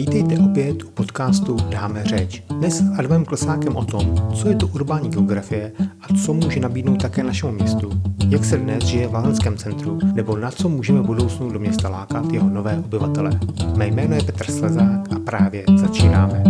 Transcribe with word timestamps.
Vítejte 0.00 0.38
opět 0.38 0.82
u 0.82 0.90
podcastu 0.90 1.56
Dáme 1.56 2.04
řeč. 2.04 2.42
Dnes 2.48 2.74
s 2.74 2.98
Adamem 2.98 3.24
Klesákem 3.24 3.76
o 3.76 3.84
tom, 3.84 4.32
co 4.34 4.48
je 4.48 4.56
to 4.56 4.66
urbání 4.66 5.10
geografie 5.10 5.72
a 6.00 6.14
co 6.24 6.32
může 6.32 6.60
nabídnout 6.60 7.02
také 7.02 7.22
našemu 7.22 7.52
městu, 7.52 7.90
jak 8.28 8.44
se 8.44 8.56
dnes 8.56 8.84
žije 8.84 9.08
v 9.08 9.14
Lázeňském 9.14 9.56
centru, 9.56 9.98
nebo 10.14 10.36
na 10.36 10.50
co 10.50 10.68
můžeme 10.68 11.00
v 11.00 11.06
budoucnu 11.06 11.50
do 11.50 11.58
města 11.58 11.88
lákat 11.88 12.32
jeho 12.32 12.48
nové 12.48 12.78
obyvatele. 12.78 13.40
Mé 13.76 13.86
jméno 13.86 14.14
je 14.14 14.22
Petr 14.22 14.50
Slezák 14.50 15.12
a 15.16 15.18
právě 15.18 15.64
začínáme. 15.76 16.44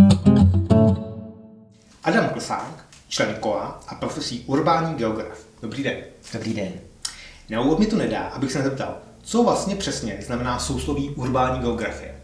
Adam 2.03 2.29
Klesák, 2.29 2.85
člen 3.07 3.35
KOA 3.39 3.79
a 3.87 3.95
profesí 3.95 4.43
urbání 4.45 4.95
geograf. 4.95 5.45
Dobrý 5.61 5.83
den. 5.83 5.97
Dobrý 6.33 6.53
den. 6.53 6.71
Na 7.49 7.61
úvod 7.61 7.79
mi 7.79 7.85
to 7.85 7.97
nedá, 7.97 8.19
abych 8.19 8.51
se 8.51 8.63
zeptal, 8.63 8.97
co 9.21 9.43
vlastně 9.43 9.75
přesně 9.75 10.17
znamená 10.21 10.59
sousloví 10.59 11.09
urbání 11.09 11.59
geografie? 11.59 12.20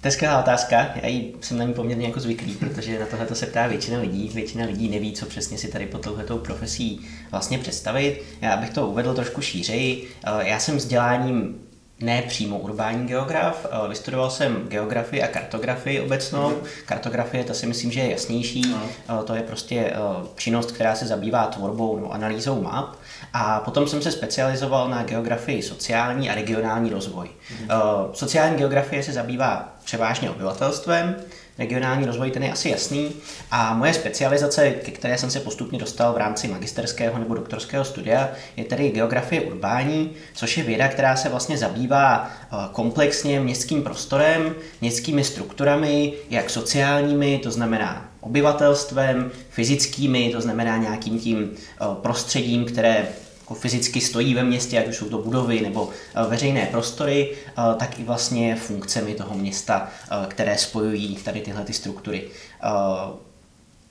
To 0.00 0.08
je 0.08 0.12
skvělá 0.12 0.40
otázka, 0.40 0.86
já 1.02 1.08
jsem 1.40 1.58
na 1.58 1.64
ní 1.64 1.74
poměrně 1.74 2.06
jako 2.06 2.20
zvyklý, 2.20 2.54
protože 2.54 2.98
na 2.98 3.06
tohle 3.06 3.26
se 3.32 3.46
ptá 3.46 3.66
většina 3.66 4.00
lidí. 4.00 4.30
Většina 4.34 4.64
lidí 4.66 4.88
neví, 4.88 5.12
co 5.12 5.26
přesně 5.26 5.58
si 5.58 5.68
tady 5.68 5.86
pod 5.86 6.00
touhletou 6.00 6.38
profesí 6.38 7.00
vlastně 7.30 7.58
představit. 7.58 8.22
Já 8.40 8.56
bych 8.56 8.70
to 8.70 8.86
uvedl 8.86 9.14
trošku 9.14 9.40
šířeji. 9.40 10.08
Já 10.40 10.58
jsem 10.58 10.76
vzděláním 10.76 11.60
ne 12.00 12.22
přímo 12.22 12.58
urbání 12.58 13.06
geograf, 13.06 13.66
vystudoval 13.88 14.30
jsem 14.30 14.68
geografii 14.68 15.22
a 15.22 15.26
kartografii 15.26 16.00
obecnou. 16.00 16.50
Mm-hmm. 16.50 16.66
Kartografie, 16.86 17.44
to 17.44 17.54
si 17.54 17.66
myslím, 17.66 17.92
že 17.92 18.00
je 18.00 18.10
jasnější. 18.10 18.62
Mm. 18.66 19.24
To 19.24 19.34
je 19.34 19.42
prostě 19.42 19.76
eh, 19.76 19.96
činnost, 20.36 20.72
která 20.72 20.94
se 20.94 21.06
zabývá 21.06 21.46
tvorbou 21.46 21.96
nebo 21.96 22.12
analýzou 22.12 22.62
map. 22.62 22.96
A 23.32 23.60
potom 23.60 23.88
jsem 23.88 24.02
se 24.02 24.12
specializoval 24.12 24.88
na 24.88 25.02
geografii 25.02 25.62
sociální 25.62 26.30
a 26.30 26.34
regionální 26.34 26.90
rozvoj. 26.90 27.28
Mm-hmm. 27.28 28.10
Sociální 28.12 28.56
geografie 28.56 29.02
se 29.02 29.12
zabývá 29.12 29.77
převážně 29.88 30.30
obyvatelstvem, 30.30 31.16
regionální 31.58 32.06
rozvoj 32.06 32.30
ten 32.30 32.42
je 32.42 32.52
asi 32.52 32.68
jasný. 32.68 33.12
A 33.50 33.74
moje 33.74 33.94
specializace, 33.94 34.70
ke 34.70 34.90
které 34.90 35.18
jsem 35.18 35.30
se 35.30 35.40
postupně 35.40 35.78
dostal 35.78 36.12
v 36.12 36.16
rámci 36.16 36.48
magisterského 36.48 37.18
nebo 37.18 37.34
doktorského 37.34 37.84
studia, 37.84 38.28
je 38.56 38.64
tedy 38.64 38.90
geografie 38.90 39.40
urbání, 39.40 40.10
což 40.34 40.56
je 40.58 40.64
věda, 40.64 40.88
která 40.88 41.16
se 41.16 41.28
vlastně 41.28 41.58
zabývá 41.58 42.30
eh, 42.30 42.56
komplexně 42.72 43.40
městským 43.40 43.82
prostorem, 43.82 44.54
městskými 44.80 45.24
strukturami, 45.24 46.12
jak 46.30 46.50
sociálními, 46.50 47.40
to 47.42 47.50
znamená 47.50 48.08
obyvatelstvem, 48.20 49.30
fyzickými, 49.50 50.30
to 50.32 50.40
znamená 50.40 50.76
nějakým 50.76 51.20
tím 51.20 51.50
eh, 51.50 51.84
prostředím, 52.02 52.64
které 52.64 53.08
jako 53.48 53.60
fyzicky 53.60 54.00
stojí 54.00 54.34
ve 54.34 54.44
městě, 54.44 54.78
ať 54.78 54.88
už 54.88 54.96
jsou 54.96 55.08
to 55.08 55.18
budovy 55.18 55.60
nebo 55.60 55.90
eh, 56.14 56.28
veřejné 56.28 56.66
prostory, 56.66 57.32
eh, 57.32 57.62
tak 57.78 57.98
i 57.98 58.04
vlastně 58.04 58.56
funkcemi 58.56 59.14
toho 59.14 59.34
města, 59.34 59.88
eh, 60.10 60.26
které 60.28 60.58
spojují 60.58 61.16
tady 61.16 61.40
tyhle 61.40 61.64
ty 61.64 61.72
struktury. 61.72 62.24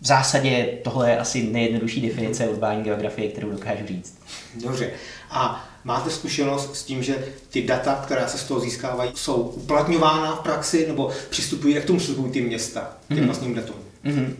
V 0.02 0.08
zásadě 0.08 0.78
tohle 0.84 1.12
je 1.12 1.18
asi 1.18 1.44
nejjednodušší 1.44 2.02
definice 2.02 2.48
urbání 2.48 2.84
geografie, 2.84 3.30
kterou 3.30 3.52
dokážu 3.52 3.88
říct. 3.88 4.20
Dobře. 4.64 4.92
A 5.30 5.70
máte 5.84 6.10
zkušenost 6.10 6.76
s 6.76 6.84
tím, 6.84 7.04
že 7.04 7.28
ty 7.50 7.62
data, 7.62 8.02
která 8.06 8.28
se 8.28 8.38
z 8.38 8.44
toho 8.44 8.60
získávají, 8.60 9.12
jsou 9.16 9.36
uplatňována 9.36 10.36
v 10.36 10.40
praxi 10.40 10.88
nebo 10.88 11.12
přistupují, 11.30 11.76
jak 11.76 11.86
tomu 11.86 12.00
přistupují 12.00 12.32
ty 12.32 12.42
města, 12.42 12.98
těm 13.08 13.18
mm-hmm. 13.18 13.26
vlastním 13.26 13.56
datům? 13.56 13.87
Mm-hmm. 14.06 14.36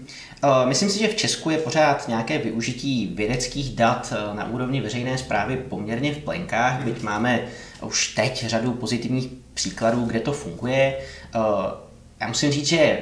Myslím 0.66 0.90
si, 0.90 1.00
že 1.00 1.08
v 1.08 1.16
Česku 1.16 1.50
je 1.50 1.58
pořád 1.58 2.08
nějaké 2.08 2.38
využití 2.38 3.12
vědeckých 3.16 3.76
dat 3.76 4.14
eh, 4.16 4.36
na 4.36 4.50
úrovni 4.50 4.82
veřejné 4.82 5.18
zprávy 5.18 5.58
poměrně 5.58 6.14
v 6.14 6.18
plenkách, 6.18 6.84
byť 6.84 7.02
máme 7.02 7.42
už 7.82 8.08
teď 8.08 8.46
řadu 8.48 8.72
pozitivních 8.72 9.30
příkladů, 9.54 10.06
kde 10.06 10.20
to 10.20 10.34
funguje. 10.34 10.98
Eh, 11.36 11.40
já 12.20 12.28
musím 12.28 12.52
říct, 12.52 12.68
že 12.68 13.00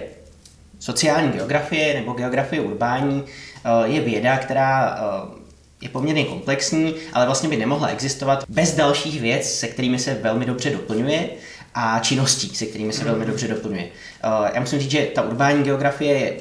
sociální 0.79 1.31
geografie 1.31 1.93
nebo 1.93 2.13
geografie 2.13 2.61
urbání 2.61 3.23
je 3.85 4.01
věda, 4.01 4.37
která 4.37 4.99
je 5.81 5.89
poměrně 5.89 6.25
komplexní, 6.25 6.95
ale 7.13 7.25
vlastně 7.25 7.49
by 7.49 7.57
nemohla 7.57 7.87
existovat 7.87 8.45
bez 8.49 8.75
dalších 8.75 9.21
věc, 9.21 9.59
se 9.59 9.67
kterými 9.67 9.99
se 9.99 10.13
velmi 10.13 10.45
dobře 10.45 10.69
doplňuje 10.69 11.29
a 11.75 11.99
činností, 11.99 12.55
se 12.55 12.65
kterými 12.65 12.93
se 12.93 13.03
velmi 13.03 13.25
dobře 13.25 13.47
doplňuje. 13.47 13.87
Já 14.53 14.59
musím 14.59 14.79
říct, 14.79 14.91
že 14.91 15.07
ta 15.15 15.21
urbání 15.21 15.63
geografie 15.63 16.19
je 16.19 16.33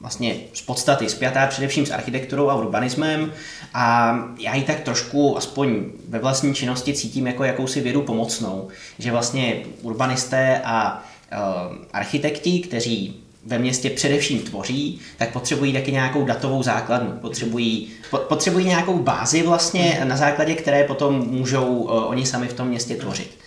vlastně 0.00 0.34
z 0.52 0.60
podstaty 0.62 1.08
spjatá 1.08 1.46
především 1.46 1.86
s 1.86 1.90
architekturou 1.90 2.48
a 2.48 2.54
urbanismem 2.54 3.32
a 3.74 4.16
já 4.38 4.54
ji 4.54 4.62
tak 4.62 4.80
trošku, 4.80 5.36
aspoň 5.36 5.84
ve 6.08 6.18
vlastní 6.18 6.54
činnosti, 6.54 6.94
cítím 6.94 7.26
jako 7.26 7.44
jakousi 7.44 7.80
vědu 7.80 8.02
pomocnou, 8.02 8.68
že 8.98 9.12
vlastně 9.12 9.62
urbanisté 9.82 10.60
a 10.64 11.04
uh, 11.32 11.76
architekti, 11.92 12.60
kteří 12.60 13.20
ve 13.46 13.58
městě 13.58 13.90
především 13.90 14.40
tvoří, 14.40 15.00
tak 15.16 15.32
potřebují 15.32 15.72
taky 15.72 15.92
nějakou 15.92 16.24
datovou 16.24 16.62
základnu, 16.62 17.12
potřebují, 17.12 17.90
po, 18.10 18.18
potřebují 18.18 18.66
nějakou 18.66 18.98
bázi 18.98 19.42
vlastně, 19.42 20.00
na 20.04 20.16
základě 20.16 20.54
které 20.54 20.84
potom 20.84 21.14
můžou 21.14 21.66
uh, 21.66 21.90
oni 21.90 22.26
sami 22.26 22.48
v 22.48 22.52
tom 22.52 22.68
městě 22.68 22.94
tvořit. 22.94 23.38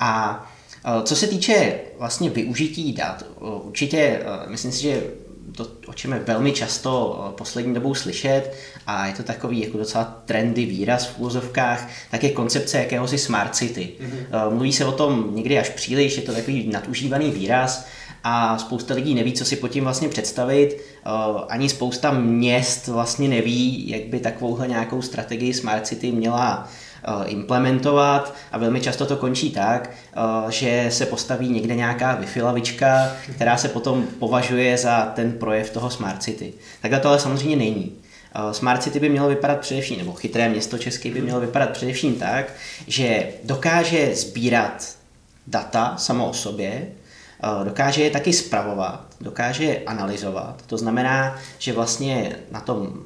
A 0.00 0.42
co 1.02 1.16
se 1.16 1.26
týče 1.26 1.80
vlastně 1.98 2.30
využití 2.30 2.92
dat, 2.92 3.24
uh, 3.40 3.66
určitě 3.66 4.20
myslím 4.48 4.72
si, 4.72 4.82
že 4.82 5.02
to, 5.58 5.66
o 5.86 5.92
čem 5.92 6.12
je 6.12 6.18
velmi 6.18 6.52
často 6.52 7.24
eh, 7.28 7.36
poslední 7.36 7.74
dobou 7.74 7.94
slyšet 7.94 8.54
a 8.86 9.06
je 9.06 9.12
to 9.12 9.22
takový 9.22 9.60
jako 9.60 9.78
docela 9.78 10.04
trendy 10.04 10.64
výraz 10.64 11.06
v 11.06 11.18
úvozovkách, 11.18 11.90
tak 12.10 12.24
je 12.24 12.30
koncepce 12.30 12.78
jakéhosi 12.78 13.18
smart 13.18 13.56
city. 13.56 13.92
Mm-hmm. 14.00 14.50
Mluví 14.50 14.72
se 14.72 14.84
o 14.84 14.92
tom 14.92 15.30
někdy 15.32 15.58
až 15.58 15.68
příliš, 15.68 16.16
je 16.16 16.22
to 16.22 16.32
takový 16.32 16.68
nadužívaný 16.68 17.30
výraz 17.30 17.86
a 18.24 18.58
spousta 18.58 18.94
lidí 18.94 19.14
neví, 19.14 19.32
co 19.32 19.44
si 19.44 19.56
pod 19.56 19.68
tím 19.68 19.84
vlastně 19.84 20.08
představit. 20.08 20.76
Eh, 20.76 21.10
ani 21.48 21.68
spousta 21.68 22.10
měst 22.10 22.88
vlastně 22.88 23.28
neví, 23.28 23.88
jak 23.88 24.02
by 24.02 24.20
takovouhle 24.20 24.68
nějakou 24.68 25.02
strategii 25.02 25.54
smart 25.54 25.86
city 25.86 26.12
měla 26.12 26.68
Eh, 26.68 26.87
implementovat 27.26 28.34
a 28.52 28.58
velmi 28.58 28.80
často 28.80 29.06
to 29.06 29.16
končí 29.16 29.50
tak, 29.50 29.90
eh, 29.90 30.20
že 30.52 30.86
se 30.88 31.06
postaví 31.06 31.48
někde 31.48 31.74
nějaká 31.74 32.14
wi 32.14 32.42
lavička, 32.42 33.12
která 33.34 33.56
se 33.56 33.68
potom 33.68 34.06
považuje 34.18 34.78
za 34.78 35.12
ten 35.16 35.32
projev 35.32 35.70
toho 35.70 35.90
Smart 35.90 36.22
City. 36.22 36.52
Takhle 36.82 37.00
to 37.00 37.08
ale 37.08 37.20
samozřejmě 37.20 37.56
není. 37.56 37.92
Eh, 38.34 38.54
Smart 38.54 38.82
City 38.82 39.00
by 39.00 39.08
mělo 39.08 39.28
vypadat 39.28 39.60
především, 39.60 39.98
nebo 39.98 40.12
chytré 40.12 40.48
město 40.48 40.78
české 40.78 41.10
by 41.10 41.20
mělo 41.20 41.40
vypadat 41.40 41.70
především 41.70 42.14
tak, 42.14 42.52
že 42.86 43.26
dokáže 43.44 44.14
sbírat 44.14 44.88
data 45.46 45.96
samo 45.96 46.30
o 46.30 46.34
sobě, 46.34 46.86
dokáže 47.64 48.02
je 48.02 48.10
taky 48.10 48.32
spravovat, 48.32 49.06
dokáže 49.20 49.64
je 49.64 49.78
analyzovat. 49.86 50.62
To 50.66 50.78
znamená, 50.78 51.38
že 51.58 51.72
vlastně 51.72 52.36
na 52.50 52.60
tom 52.60 53.02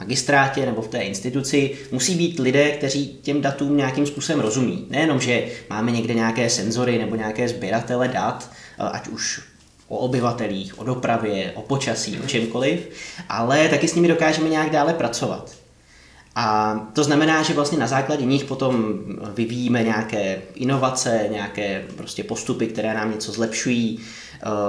magistrátě 0.00 0.66
nebo 0.66 0.82
v 0.82 0.88
té 0.88 0.98
instituci 0.98 1.76
musí 1.90 2.14
být 2.14 2.38
lidé, 2.38 2.70
kteří 2.70 3.18
těm 3.22 3.40
datům 3.40 3.76
nějakým 3.76 4.06
způsobem 4.06 4.40
rozumí. 4.40 4.86
Nejenom, 4.90 5.20
že 5.20 5.44
máme 5.70 5.90
někde 5.90 6.14
nějaké 6.14 6.50
senzory 6.50 6.98
nebo 6.98 7.16
nějaké 7.16 7.48
sběratele 7.48 8.08
dat, 8.08 8.50
eh, 8.78 8.82
ať 8.82 9.08
už 9.08 9.40
o 9.88 9.96
obyvatelích, 9.96 10.78
o 10.78 10.84
dopravě, 10.84 11.52
o 11.54 11.62
počasí, 11.62 12.18
o 12.24 12.26
čemkoliv, 12.26 12.88
ale 13.28 13.68
taky 13.68 13.88
s 13.88 13.94
nimi 13.94 14.08
dokážeme 14.08 14.48
nějak 14.48 14.70
dále 14.70 14.94
pracovat. 14.94 15.50
A 16.34 16.74
to 16.92 17.04
znamená, 17.04 17.42
že 17.42 17.54
vlastně 17.54 17.78
na 17.78 17.86
základě 17.86 18.24
nich 18.24 18.44
potom 18.44 18.98
vyvíjíme 19.34 19.82
nějaké 19.82 20.42
inovace, 20.54 21.26
nějaké 21.30 21.84
prostě 21.96 22.24
postupy, 22.24 22.66
které 22.66 22.94
nám 22.94 23.10
něco 23.10 23.32
zlepšují, 23.32 24.00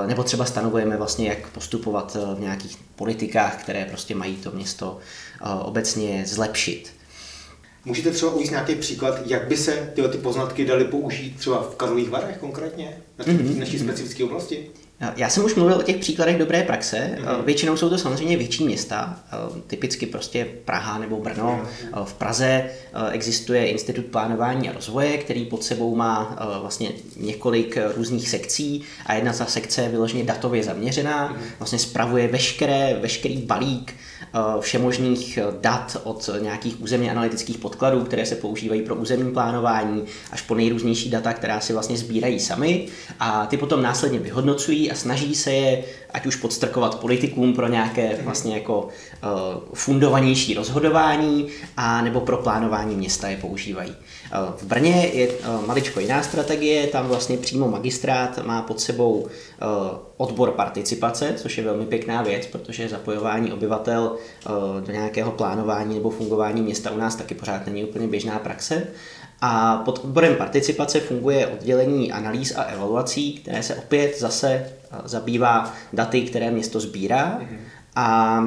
nebo 0.07 0.23
třeba 0.23 0.45
stanovujeme 0.45 0.97
vlastně, 0.97 1.29
jak 1.29 1.49
postupovat 1.49 2.17
eh, 2.19 2.35
v 2.35 2.39
nějakých 2.39 2.77
politikách, 2.95 3.63
které 3.63 3.85
prostě 3.85 4.15
mají 4.15 4.35
to 4.35 4.51
město 4.51 4.97
eh, 5.41 5.45
obecně 5.61 6.23
zlepšit. 6.27 6.93
Můžete 7.85 8.11
třeba 8.11 8.31
uvést 8.31 8.49
nějaký 8.49 8.75
příklad, 8.75 9.19
jak 9.25 9.47
by 9.47 9.57
se 9.57 9.91
tyhle 9.95 10.09
ty 10.11 10.17
poznatky 10.17 10.65
daly 10.65 10.85
použít 10.85 11.37
třeba 11.37 11.61
v 11.61 11.75
Karlových 11.75 12.09
Varech 12.09 12.37
konkrétně, 12.37 12.97
na 13.17 13.25
mm-hmm. 13.25 13.59
naší 13.59 13.79
specifické 13.79 14.23
oblasti? 14.23 14.71
Já 15.15 15.29
jsem 15.29 15.45
už 15.45 15.55
mluvil 15.55 15.77
o 15.77 15.81
těch 15.81 15.97
příkladech 15.97 16.37
dobré 16.37 16.63
praxe. 16.63 17.17
Mm-hmm. 17.17 17.43
Většinou 17.43 17.77
jsou 17.77 17.89
to 17.89 17.97
samozřejmě 17.97 18.37
větší 18.37 18.65
města, 18.65 19.19
eh, 19.27 19.61
typicky 19.67 20.05
prostě 20.05 20.47
Praha 20.65 20.97
nebo 20.97 21.19
Brno. 21.19 21.61
Mm-hmm. 21.63 22.05
V 22.05 22.13
Praze 22.13 22.63
existuje 23.11 23.67
Institut 23.67 24.05
plánování 24.05 24.69
a 24.69 24.73
rozvoje, 24.73 25.17
který 25.17 25.45
pod 25.45 25.63
sebou 25.63 25.95
má 25.95 26.37
vlastně 26.61 26.89
několik 27.17 27.77
různých 27.95 28.29
sekcí 28.29 28.83
a 29.05 29.13
jedna 29.13 29.33
ta 29.33 29.45
sekce 29.45 29.81
je 29.81 29.89
vyloženě 29.89 30.23
datově 30.23 30.63
zaměřená, 30.63 31.29
mm-hmm. 31.29 31.51
vlastně 31.59 31.79
spravuje 31.79 32.27
veškeré, 32.27 32.97
veškerý 33.01 33.37
balík 33.37 33.93
všemožných 34.59 35.39
dat 35.61 35.97
od 36.03 36.29
nějakých 36.41 36.81
územně 36.81 37.11
analytických 37.11 37.57
podkladů, 37.57 38.03
které 38.03 38.25
se 38.25 38.35
používají 38.35 38.81
pro 38.81 38.95
územní 38.95 39.31
plánování, 39.31 40.03
až 40.31 40.41
po 40.41 40.55
nejrůznější 40.55 41.09
data, 41.09 41.33
která 41.33 41.59
si 41.59 41.73
vlastně 41.73 41.97
sbírají 41.97 42.39
sami 42.39 42.87
a 43.19 43.45
ty 43.45 43.57
potom 43.57 43.81
následně 43.81 44.19
vyhodnocují 44.19 44.91
a 44.91 44.95
snaží 44.95 45.35
se 45.35 45.51
je 45.51 45.83
ať 46.13 46.25
už 46.25 46.35
podstrkovat 46.35 46.99
politikům 46.99 47.53
pro 47.53 47.67
nějaké 47.67 48.17
vlastně 48.23 48.53
jako 48.53 48.87
fundovanější 49.73 50.53
rozhodování 50.53 51.47
a 51.77 52.01
nebo 52.01 52.21
pro 52.21 52.37
plánování 52.37 52.95
města 52.95 53.29
je 53.29 53.37
používají. 53.37 53.95
V 54.57 54.63
Brně 54.63 55.09
je 55.13 55.29
maličko 55.65 55.99
jiná 55.99 56.23
strategie, 56.23 56.87
tam 56.87 57.07
vlastně 57.07 57.37
přímo 57.37 57.67
magistrát 57.67 58.45
má 58.45 58.61
pod 58.61 58.79
sebou 58.79 59.27
odbor 60.17 60.51
participace, 60.51 61.33
což 61.37 61.57
je 61.57 61.63
velmi 61.63 61.85
pěkná 61.85 62.21
věc, 62.21 62.45
protože 62.45 62.89
zapojování 62.89 63.51
obyvatel 63.53 64.15
do 64.85 64.91
nějakého 64.91 65.31
plánování 65.31 65.95
nebo 65.95 66.09
fungování 66.09 66.61
města 66.61 66.91
u 66.91 66.97
nás 66.97 67.15
taky 67.15 67.35
pořád 67.35 67.65
není 67.67 67.83
úplně 67.83 68.07
běžná 68.07 68.39
praxe. 68.39 68.87
A 69.41 69.77
pod 69.77 70.01
odborem 70.03 70.35
participace 70.35 70.99
funguje 70.99 71.47
oddělení 71.47 72.11
analýz 72.11 72.55
a 72.55 72.63
evaluací, 72.63 73.33
které 73.33 73.63
se 73.63 73.75
opět 73.75 74.19
zase 74.19 74.69
zabývá 75.05 75.73
daty, 75.93 76.21
které 76.21 76.51
město 76.51 76.79
sbírá. 76.79 77.37
Mhm. 77.39 77.57
A 77.95 78.39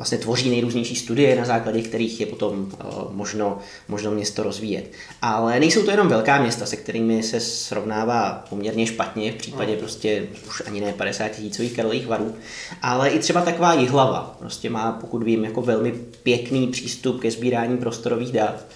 vlastně 0.00 0.18
tvoří 0.18 0.50
nejrůznější 0.50 0.96
studie, 0.96 1.36
na 1.36 1.44
základě 1.44 1.82
kterých 1.82 2.20
je 2.20 2.26
potom 2.26 2.60
uh, 2.60 2.68
možno, 3.12 3.58
možno 3.88 4.10
město 4.10 4.42
rozvíjet. 4.42 4.92
Ale 5.22 5.60
nejsou 5.60 5.82
to 5.82 5.90
jenom 5.90 6.08
velká 6.08 6.42
města, 6.42 6.66
se 6.66 6.76
kterými 6.76 7.22
se 7.22 7.40
srovnává 7.40 8.44
poměrně 8.50 8.86
špatně, 8.86 9.32
v 9.32 9.34
případě 9.34 9.76
prostě 9.76 10.26
už 10.48 10.62
ani 10.66 10.80
ne 10.80 10.92
50 10.92 11.28
tisícových 11.28 11.76
Karlových 11.76 12.06
varů, 12.06 12.34
ale 12.82 13.10
i 13.10 13.18
třeba 13.18 13.40
taková 13.40 13.74
Jihlava, 13.74 14.36
prostě 14.38 14.70
má, 14.70 14.92
pokud 14.92 15.22
vím, 15.22 15.44
jako 15.44 15.62
velmi 15.62 15.92
pěkný 16.22 16.66
přístup 16.66 17.20
ke 17.20 17.30
sbírání 17.30 17.78
prostorových 17.78 18.32
dat 18.32 18.66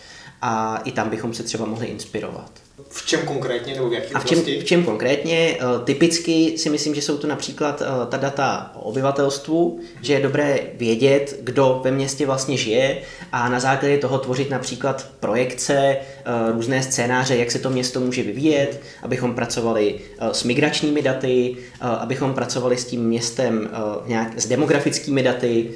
a 0.43 0.76
i 0.85 0.93
tam 0.93 1.11
bychom 1.11 1.35
se 1.35 1.43
třeba 1.43 1.67
mohli 1.67 1.87
inspirovat. 1.87 2.63
V 2.88 3.06
čem 3.06 3.21
konkrétně 3.21 3.75
nebo 3.75 3.88
v 3.88 3.93
jakém 3.93 4.17
A 4.17 4.21
v 4.21 4.25
čem, 4.25 4.38
v 4.41 4.65
čem 4.65 4.85
konkrétně? 4.85 5.56
Eh, 5.61 5.85
typicky 5.85 6.59
si 6.59 6.71
myslím, 6.71 6.94
že 6.94 7.03
jsou 7.03 7.19
to 7.19 7.26
například 7.26 7.82
eh, 7.82 8.06
ta 8.06 8.17
data 8.17 8.71
o 8.75 8.81
obyvatelstvu, 8.81 9.81
že 10.03 10.12
je 10.12 10.21
dobré 10.21 10.59
vědět, 10.75 11.38
kdo 11.43 11.81
ve 11.85 11.91
městě 11.91 12.26
vlastně 12.26 12.56
žije 12.56 12.99
a 13.32 13.49
na 13.49 13.61
základě 13.61 13.99
toho 13.99 14.19
tvořit 14.19 14.50
například 14.50 15.09
projekce, 15.21 15.75
eh, 15.75 16.53
různé 16.53 16.82
scénáře, 16.82 17.37
jak 17.37 17.50
se 17.50 17.59
to 17.59 17.71
město 17.71 18.00
může 18.00 18.23
vyvíjet, 18.23 18.81
abychom 19.03 19.35
pracovali 19.35 20.00
s 20.21 20.44
migračními 20.44 21.03
daty, 21.03 21.56
abychom 21.81 22.35
pracovali 22.35 22.76
s 22.76 22.85
tím 22.85 23.05
městem 23.05 23.71
nějak 24.06 24.41
s 24.41 24.47
demografickými 24.47 25.23
daty, 25.23 25.71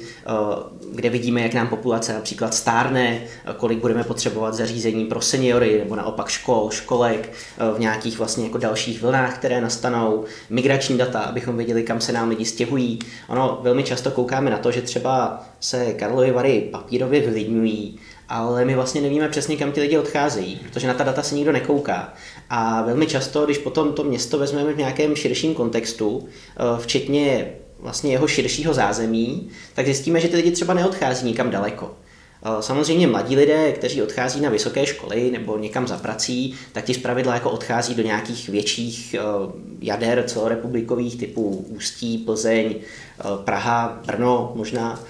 kde 0.91 1.09
vidíme, 1.09 1.41
jak 1.41 1.53
nám 1.53 1.67
populace 1.67 2.13
například 2.13 2.53
stárne, 2.53 3.21
kolik 3.57 3.79
budeme 3.79 4.03
potřebovat 4.03 4.53
zařízení 4.53 5.05
pro 5.05 5.21
seniory 5.21 5.79
nebo 5.79 5.95
naopak 5.95 6.29
škol, 6.29 6.71
školek, 6.89 7.31
eh, 7.31 7.73
v 7.75 7.79
nějakých 7.79 8.17
vlastně 8.17 8.43
jako 8.43 8.57
dalších 8.57 9.01
vlnách, 9.01 9.37
které 9.37 9.61
nastanou, 9.61 10.25
migrační 10.49 10.97
data, 10.97 11.19
abychom 11.19 11.57
věděli, 11.57 11.83
kam 11.83 12.01
se 12.01 12.11
nám 12.11 12.29
lidi 12.29 12.45
stěhují. 12.45 12.99
Ono 13.27 13.59
velmi 13.61 13.83
často 13.83 14.11
koukáme 14.11 14.49
na 14.49 14.57
to, 14.57 14.71
že 14.71 14.81
třeba 14.81 15.45
se 15.59 15.93
Karlovy 15.93 16.31
Vary 16.31 16.69
papírově 16.71 17.21
vylidňují, 17.21 17.99
ale 18.29 18.65
my 18.65 18.75
vlastně 18.75 19.01
nevíme 19.01 19.29
přesně, 19.29 19.57
kam 19.57 19.71
ti 19.71 19.81
lidi 19.81 19.97
odcházejí, 19.97 20.55
protože 20.55 20.87
na 20.87 20.93
ta 20.93 21.03
data 21.03 21.23
se 21.23 21.35
nikdo 21.35 21.51
nekouká. 21.51 22.13
A 22.49 22.81
velmi 22.81 23.05
často, 23.05 23.45
když 23.45 23.57
potom 23.57 23.93
to 23.93 24.03
město 24.03 24.39
vezmeme 24.39 24.73
v 24.73 24.77
nějakém 24.77 25.15
širším 25.15 25.53
kontextu, 25.53 26.25
eh, 26.25 26.81
včetně 26.81 27.53
vlastně 27.79 28.11
jeho 28.11 28.27
širšího 28.27 28.73
zázemí, 28.73 29.49
tak 29.73 29.85
zjistíme, 29.85 30.19
že 30.19 30.27
ty 30.27 30.35
lidi 30.35 30.51
třeba 30.51 30.73
neodchází 30.73 31.27
nikam 31.27 31.49
daleko. 31.49 31.91
Samozřejmě 32.59 33.07
mladí 33.07 33.35
lidé, 33.35 33.71
kteří 33.71 34.01
odchází 34.01 34.41
na 34.41 34.49
vysoké 34.49 34.85
školy 34.85 35.31
nebo 35.31 35.57
někam 35.57 35.87
za 35.87 35.97
prací, 35.97 36.55
tak 36.71 36.85
ti 36.85 36.93
zpravidla 36.93 37.33
jako 37.33 37.49
odchází 37.49 37.95
do 37.95 38.03
nějakých 38.03 38.49
větších 38.49 39.13
eh, 39.13 39.21
jader 39.81 40.23
celorepublikových 40.27 41.15
typu 41.15 41.65
Ústí, 41.69 42.17
Plzeň, 42.17 42.75
eh, 42.75 43.23
Praha, 43.43 44.01
Brno 44.05 44.51
možná 44.55 45.03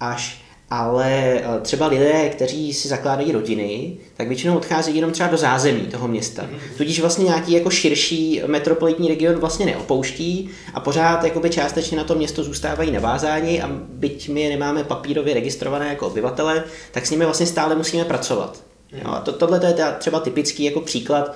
až 0.00 0.43
ale 0.70 1.34
eh, 1.34 1.60
třeba 1.62 1.86
lidé, 1.86 2.28
kteří 2.28 2.74
si 2.74 2.88
zakládají 2.88 3.32
rodiny, 3.32 3.96
tak 4.16 4.28
většinou 4.28 4.56
odcházejí 4.56 4.96
jenom 4.96 5.12
třeba 5.12 5.28
do 5.28 5.36
zázemí 5.36 5.80
toho 5.80 6.08
města. 6.08 6.42
Mhm. 6.42 6.58
Tudíž 6.76 7.00
vlastně 7.00 7.24
nějaký 7.24 7.52
jako 7.52 7.70
širší 7.70 8.42
metropolitní 8.46 9.08
region 9.08 9.34
vlastně 9.34 9.66
neopouští 9.66 10.50
a 10.74 10.80
pořád 10.80 11.24
jakoby 11.24 11.50
částečně 11.50 11.96
na 11.96 12.04
to 12.04 12.14
město 12.14 12.44
zůstávají 12.44 12.90
navázáni 12.90 13.62
a 13.62 13.70
byť 13.88 14.28
my 14.28 14.40
je 14.40 14.50
nemáme 14.50 14.84
papírově 14.84 15.34
registrované 15.34 15.88
jako 15.88 16.06
obyvatele, 16.06 16.64
tak 16.92 17.06
s 17.06 17.10
nimi 17.10 17.24
vlastně 17.24 17.46
stále 17.46 17.74
musíme 17.74 18.04
pracovat. 18.04 18.62
Jo, 18.92 19.10
a 19.10 19.20
to, 19.20 19.32
tohle 19.32 19.60
to 19.60 19.66
je 19.66 19.74
třeba 19.98 20.20
typický 20.20 20.64
jako 20.64 20.80
příklad 20.80 21.34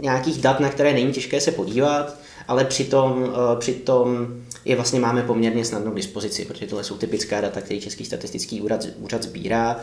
nějakých 0.00 0.38
dat, 0.38 0.60
na 0.60 0.68
které 0.68 0.92
není 0.92 1.12
těžké 1.12 1.40
se 1.40 1.52
podívat, 1.52 2.16
ale 2.48 2.64
přitom, 2.64 3.24
eh, 3.24 3.56
přitom 3.58 4.26
je 4.64 4.76
vlastně 4.76 5.00
máme 5.00 5.22
poměrně 5.22 5.64
snadnou 5.64 5.94
dispozici, 5.94 6.44
protože 6.44 6.66
tohle 6.66 6.84
jsou 6.84 6.96
typická 6.96 7.40
data, 7.40 7.60
které 7.60 7.80
Český 7.80 8.04
statistický 8.04 8.60
úřad, 8.60 8.86
úřad 8.98 9.22
sbírá 9.22 9.80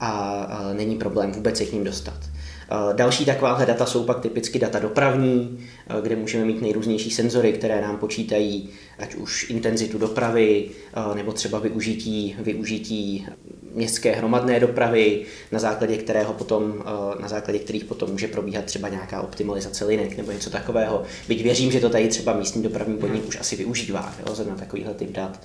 a 0.00 0.70
není 0.72 0.96
problém 0.96 1.32
vůbec 1.32 1.58
se 1.58 1.64
k 1.64 1.72
ním 1.72 1.84
dostat. 1.84 2.20
Další 2.92 3.24
takováhle 3.24 3.66
data 3.66 3.86
jsou 3.86 4.04
pak 4.04 4.20
typicky 4.20 4.58
data 4.58 4.78
dopravní, 4.78 5.58
kde 6.02 6.16
můžeme 6.16 6.44
mít 6.44 6.62
nejrůznější 6.62 7.10
senzory, 7.10 7.52
které 7.52 7.80
nám 7.80 7.96
počítají 7.96 8.68
ať 8.98 9.14
už 9.14 9.50
intenzitu 9.50 9.98
dopravy, 9.98 10.70
nebo 11.14 11.32
třeba 11.32 11.58
využití, 11.58 12.36
využití 12.38 13.26
městské 13.74 14.12
hromadné 14.12 14.60
dopravy, 14.60 15.26
na 15.52 15.58
základě, 15.58 15.96
kterého 15.96 16.32
potom, 16.32 16.84
na 17.20 17.28
základě 17.28 17.58
kterých 17.58 17.84
potom 17.84 18.10
může 18.10 18.28
probíhat 18.28 18.64
třeba 18.64 18.88
nějaká 18.88 19.20
optimalizace 19.20 19.84
linek 19.84 20.16
nebo 20.16 20.32
něco 20.32 20.50
takového. 20.50 21.02
Byť 21.28 21.42
věřím, 21.42 21.72
že 21.72 21.80
to 21.80 21.88
tady 21.90 22.08
třeba 22.08 22.32
místní 22.32 22.62
dopravní 22.62 22.98
podnik 22.98 23.28
už 23.28 23.40
asi 23.40 23.56
využívá, 23.56 24.14
jo, 24.26 24.44
na 24.48 24.54
takovýhle 24.54 24.94
typ 24.94 25.10
dat. 25.10 25.40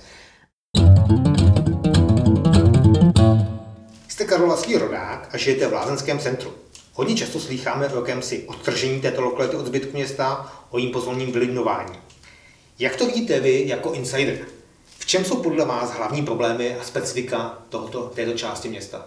Jste 4.08 4.24
karlovarský 4.24 4.76
rodák 4.76 5.28
a 5.32 5.36
žijete 5.38 5.66
v 5.66 5.72
lázenském 5.72 6.18
centru. 6.18 6.52
Hodně 6.92 7.16
často 7.16 7.40
slýcháme 7.40 7.88
o 7.88 7.96
jakémsi 7.96 8.44
odtržení 8.46 9.00
této 9.00 9.22
lokality 9.22 9.56
od 9.56 9.66
zbytku 9.66 9.96
města, 9.96 10.52
o 10.70 10.78
jím 10.78 10.90
pozvolním 10.90 11.32
vylidňování. 11.32 11.98
Jak 12.78 12.96
to 12.96 13.06
vidíte 13.06 13.40
vy 13.40 13.64
jako 13.66 13.92
insider? 13.92 14.38
V 15.06 15.08
čem 15.08 15.24
jsou 15.24 15.36
podle 15.36 15.64
vás 15.64 15.90
hlavní 15.90 16.22
problémy 16.22 16.76
a 16.80 16.84
specifika 16.84 17.58
tohoto, 17.68 18.12
této 18.14 18.32
části 18.32 18.68
města? 18.68 19.06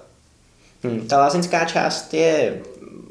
Hmm, 0.83 1.07
ta 1.07 1.19
lázeňská 1.19 1.65
část 1.65 2.13
je 2.13 2.61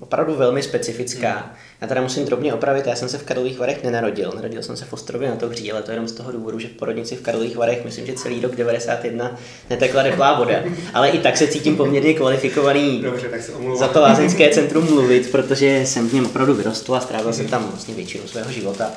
opravdu 0.00 0.34
velmi 0.34 0.62
specifická. 0.62 1.30
Hmm. 1.30 1.50
Já 1.80 1.86
teda 1.86 2.00
musím 2.00 2.24
drobně 2.24 2.54
opravit, 2.54 2.86
já 2.86 2.96
jsem 2.96 3.08
se 3.08 3.18
v 3.18 3.22
Karlových 3.22 3.58
Varech 3.58 3.84
nenarodil. 3.84 4.32
Narodil 4.34 4.62
jsem 4.62 4.76
se 4.76 4.84
v 4.84 4.92
Ostrově 4.92 5.30
na 5.30 5.36
to 5.36 5.48
hří, 5.48 5.72
ale 5.72 5.82
to 5.82 5.90
jenom 5.90 6.08
z 6.08 6.12
toho 6.12 6.32
důvodu, 6.32 6.58
že 6.58 6.68
v 6.68 6.70
porodnici 6.70 7.16
v 7.16 7.20
Karlových 7.20 7.56
Varech, 7.56 7.84
myslím, 7.84 8.06
že 8.06 8.12
celý 8.12 8.40
rok 8.40 8.56
91 8.56 9.38
netekla 9.70 10.02
teplá 10.02 10.38
voda. 10.38 10.54
Ale 10.94 11.08
i 11.08 11.18
tak 11.18 11.36
se 11.36 11.46
cítím 11.46 11.76
poměrně 11.76 12.14
kvalifikovaný 12.14 13.02
Dobře, 13.02 13.28
tak 13.28 13.42
se 13.42 13.52
za 13.78 13.88
to 13.88 14.00
lázeňské 14.00 14.50
centrum 14.50 14.84
mluvit, 14.84 15.30
protože 15.30 15.86
jsem 15.86 16.08
v 16.08 16.12
něm 16.12 16.26
opravdu 16.26 16.54
vyrostl 16.54 16.94
a 16.94 17.00
strávil 17.00 17.32
jsem 17.32 17.48
tam 17.48 17.68
vlastně 17.70 17.94
většinu 17.94 18.28
svého 18.28 18.52
života. 18.52 18.90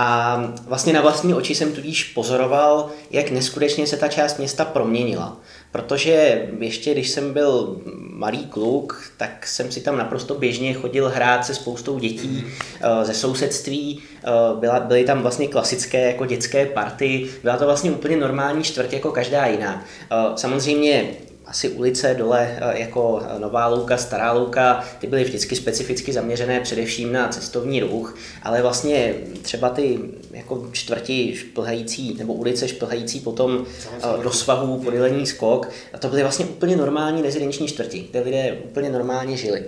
A 0.00 0.38
vlastně 0.66 0.92
na 0.92 1.00
vlastní 1.00 1.34
oči 1.34 1.54
jsem 1.54 1.72
tudíž 1.72 2.04
pozoroval, 2.04 2.90
jak 3.10 3.30
neskutečně 3.30 3.86
se 3.86 3.96
ta 3.96 4.08
část 4.08 4.38
města 4.38 4.64
proměnila. 4.64 5.36
Protože 5.72 6.46
ještě 6.58 6.92
když 6.92 7.10
jsem 7.10 7.32
byl 7.32 7.80
malý 8.12 8.46
kluk, 8.46 9.12
tak 9.16 9.46
jsem 9.46 9.72
si 9.72 9.80
tam 9.80 9.98
naprosto 9.98 10.34
běžně 10.34 10.74
chodil 10.74 11.08
hrát 11.08 11.46
se 11.46 11.54
spoustou 11.54 11.98
dětí 11.98 12.44
eh, 12.80 13.04
ze 13.04 13.14
sousedství. 13.14 14.02
Eh, 14.24 14.30
byla, 14.60 14.80
byly 14.80 15.04
tam 15.04 15.22
vlastně 15.22 15.48
klasické 15.48 16.06
jako 16.06 16.26
dětské 16.26 16.66
party. 16.66 17.26
Byla 17.42 17.56
to 17.56 17.64
vlastně 17.64 17.90
úplně 17.90 18.16
normální 18.16 18.62
čtvrť 18.62 18.92
jako 18.92 19.10
každá 19.12 19.46
jiná. 19.46 19.84
Eh, 20.10 20.16
samozřejmě 20.36 21.10
asi 21.48 21.68
ulice 21.68 22.14
dole 22.14 22.58
eh, 22.60 22.78
jako 22.80 23.22
eh, 23.22 23.38
Nová 23.38 23.66
Louka, 23.66 23.96
Stará 23.96 24.32
Louka, 24.32 24.84
ty 24.98 25.06
byly 25.06 25.24
vždycky 25.24 25.56
specificky 25.56 26.12
zaměřené 26.12 26.60
především 26.60 27.12
na 27.12 27.28
cestovní 27.28 27.80
ruch, 27.80 28.16
ale 28.42 28.62
vlastně 28.62 29.14
třeba 29.42 29.68
ty 29.68 29.98
jako 30.30 30.68
čtvrti 30.72 31.34
šplhající 31.36 32.14
nebo 32.18 32.32
ulice 32.32 32.68
šplhající 32.68 33.20
potom 33.20 33.66
eh, 34.02 34.22
do 34.22 34.30
svahu, 34.30 34.80
podélení 34.80 35.26
skok, 35.26 35.70
a 35.92 35.98
to 35.98 36.08
byly 36.08 36.22
vlastně 36.22 36.44
úplně 36.44 36.76
normální 36.76 37.22
rezidenční 37.22 37.68
čtvrti, 37.68 38.08
kde 38.10 38.20
lidé 38.20 38.58
úplně 38.64 38.90
normálně 38.90 39.36
žili. 39.36 39.64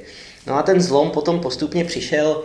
No 0.47 0.55
a 0.55 0.63
ten 0.63 0.81
zlom 0.81 1.11
potom 1.11 1.41
postupně 1.41 1.85
přišel 1.85 2.43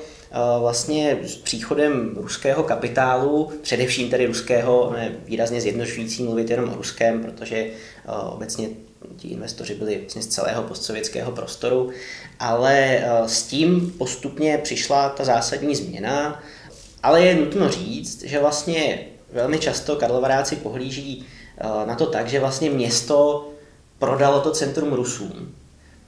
vlastně 0.59 1.17
s 1.23 1.35
příchodem 1.35 2.11
ruského 2.15 2.63
kapitálu, 2.63 3.51
především 3.61 4.09
tedy 4.09 4.25
ruského, 4.25 4.93
ne 4.93 5.11
výrazně 5.25 5.61
zjednodušující 5.61 6.23
mluvit 6.23 6.49
jenom 6.49 6.69
o 6.69 6.75
ruském, 6.75 7.23
protože 7.23 7.67
obecně 8.29 8.69
ti 9.17 9.27
investoři 9.27 9.75
byli 9.75 9.97
vlastně 9.97 10.21
z 10.21 10.27
celého 10.27 10.63
postsovětského 10.63 11.31
prostoru, 11.31 11.89
ale 12.39 12.73
eh, 12.77 13.09
s 13.25 13.43
tím 13.43 13.91
postupně 13.97 14.57
přišla 14.57 15.09
ta 15.09 15.25
zásadní 15.25 15.75
změna, 15.75 16.43
ale 17.03 17.21
je 17.21 17.35
nutno 17.35 17.69
říct, 17.69 18.23
že 18.23 18.39
vlastně 18.39 19.07
velmi 19.33 19.59
často 19.59 19.95
Karlovaráci 19.95 20.55
pohlíží 20.55 21.25
na 21.85 21.95
to 21.95 22.05
tak, 22.05 22.27
že 22.27 22.39
vlastně 22.39 22.69
město 22.69 23.49
prodalo 23.99 24.41
to 24.41 24.51
centrum 24.51 24.93
Rusům. 24.93 25.55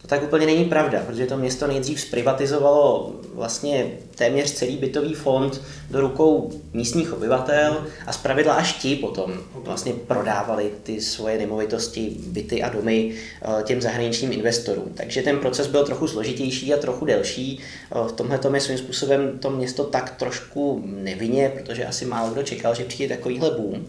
To 0.02 0.08
tak 0.08 0.24
úplně 0.24 0.46
není 0.46 0.66
pravda, 0.66 1.04
protože 1.08 1.26
to 1.26 1.38
město 1.38 1.68
nejdřív 1.68 2.02
zprivatizovalo 2.02 3.12
vlastně 3.34 3.92
téměř 4.16 4.52
celý 4.52 4.78
bytový 4.78 5.14
fond 5.14 5.62
do 5.92 6.02
rukou 6.02 6.52
místních 6.74 7.14
obyvatel 7.14 7.88
a 8.06 8.14
zpravidla 8.14 8.54
až 8.54 8.74
ti 8.74 8.96
potom 8.96 9.34
vlastně 9.54 9.94
prodávali 9.94 10.72
ty 10.84 11.02
svoje 11.02 11.38
nemovitosti, 11.38 12.16
byty 12.28 12.64
a 12.64 12.70
domy 12.70 13.12
eh, 13.42 13.64
těm 13.64 13.82
zahraničním 13.82 14.32
investorům. 14.32 14.92
Takže 14.96 15.22
ten 15.22 15.40
proces 15.40 15.68
byl 15.68 15.86
trochu 15.86 16.08
složitější 16.08 16.74
a 16.74 16.78
trochu 16.78 17.06
delší. 17.06 17.60
Eh, 17.92 18.08
v 18.08 18.12
tomhle 18.12 18.38
tom 18.38 18.56
je 18.56 18.62
svým 18.62 18.78
způsobem 18.78 19.40
to 19.40 19.50
město 19.50 19.84
tak 19.84 20.16
trošku 20.16 20.84
nevinně, 20.86 21.54
protože 21.56 21.86
asi 21.86 22.06
málo 22.06 22.30
kdo 22.30 22.44
čekal, 22.44 22.76
že 22.76 22.86
přijde 22.86 23.16
takovýhle 23.16 23.52
boom. 23.52 23.86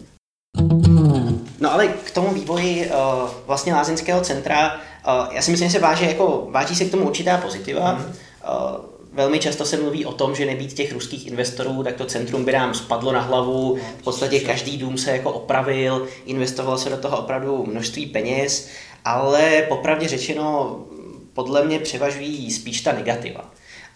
No 1.59 1.73
ale 1.73 1.87
k 1.87 2.11
tomu 2.11 2.33
vývoji 2.33 2.85
uh, 2.85 3.29
vlastně 3.45 3.73
lázeňského 3.73 4.21
centra, 4.21 4.79
já 5.31 5.41
si 5.41 5.51
myslím, 5.51 5.69
že 5.69 5.73
se 5.73 5.79
váže, 5.79 6.05
jako, 6.05 6.47
váží 6.49 6.75
se 6.75 6.85
k 6.85 6.91
tomu 6.91 7.05
určitá 7.05 7.37
pozitiva. 7.37 7.93
Mm. 7.93 8.13
Velmi 9.13 9.39
často 9.39 9.65
se 9.65 9.77
mluví 9.77 10.05
o 10.05 10.11
tom, 10.11 10.35
že 10.35 10.45
nebýt 10.45 10.73
těch 10.73 10.93
ruských 10.93 11.27
investorů, 11.27 11.83
tak 11.83 11.95
to 11.95 12.05
centrum 12.05 12.45
by 12.45 12.51
nám 12.51 12.73
spadlo 12.73 13.11
na 13.11 13.21
hlavu. 13.21 13.79
V 13.99 14.03
podstatě 14.03 14.39
každý 14.39 14.77
dům 14.77 14.97
se 14.97 15.11
jako 15.11 15.31
opravil, 15.31 16.07
investovalo 16.25 16.77
se 16.77 16.89
do 16.89 16.97
toho 16.97 17.17
opravdu 17.17 17.65
množství 17.65 18.05
peněz, 18.05 18.69
ale 19.05 19.65
popravdě 19.69 20.07
řečeno, 20.07 20.75
podle 21.33 21.65
mě 21.65 21.79
převažují 21.79 22.51
spíš 22.51 22.81
ta 22.81 22.91
negativa. 22.91 23.51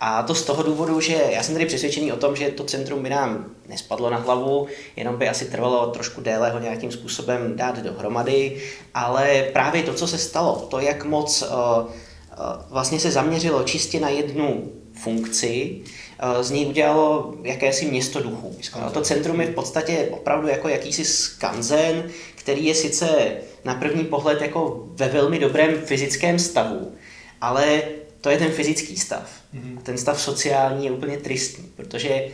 A 0.05 0.23
to 0.23 0.35
z 0.35 0.43
toho 0.43 0.63
důvodu, 0.63 1.01
že 1.01 1.21
já 1.29 1.43
jsem 1.43 1.55
tady 1.55 1.65
přesvědčený 1.65 2.11
o 2.11 2.17
tom, 2.17 2.35
že 2.35 2.49
to 2.49 2.63
centrum 2.63 3.03
by 3.03 3.09
nám 3.09 3.45
nespadlo 3.69 4.09
na 4.09 4.17
hlavu, 4.17 4.67
jenom 4.95 5.17
by 5.17 5.29
asi 5.29 5.45
trvalo 5.45 5.87
trošku 5.87 6.21
déle 6.21 6.51
ho 6.51 6.59
nějakým 6.59 6.91
způsobem 6.91 7.55
dát 7.55 7.79
dohromady, 7.79 8.61
ale 8.93 9.45
právě 9.53 9.83
to, 9.83 9.93
co 9.93 10.07
se 10.07 10.17
stalo, 10.17 10.67
to, 10.69 10.79
jak 10.79 11.05
moc 11.05 11.41
uh, 11.41 11.47
uh, 11.49 11.91
vlastně 12.69 12.99
se 12.99 13.11
zaměřilo 13.11 13.63
čistě 13.63 13.99
na 13.99 14.09
jednu 14.09 14.71
funkci, 15.03 15.81
uh, 16.23 16.41
z 16.41 16.51
něj 16.51 16.65
udělalo 16.65 17.33
jakési 17.43 17.85
město 17.85 18.19
duchu. 18.21 18.55
To 18.93 19.01
centrum 19.01 19.41
je 19.41 19.47
v 19.47 19.55
podstatě 19.55 20.07
opravdu 20.11 20.47
jako 20.47 20.69
jakýsi 20.69 21.05
skanzen, 21.05 22.09
který 22.35 22.65
je 22.65 22.75
sice 22.75 23.31
na 23.65 23.75
první 23.75 24.03
pohled 24.03 24.41
jako 24.41 24.83
ve 24.87 25.07
velmi 25.09 25.39
dobrém 25.39 25.75
fyzickém 25.75 26.39
stavu, 26.39 26.91
ale 27.41 27.81
to 28.23 28.29
je 28.29 28.37
ten 28.37 28.51
fyzický 28.51 28.97
stav. 28.97 29.29
Mm-hmm. 29.53 29.77
A 29.77 29.81
ten 29.81 29.97
stav 29.97 30.21
sociální 30.21 30.85
je 30.85 30.91
úplně 30.91 31.17
tristní, 31.17 31.71
protože 31.75 32.27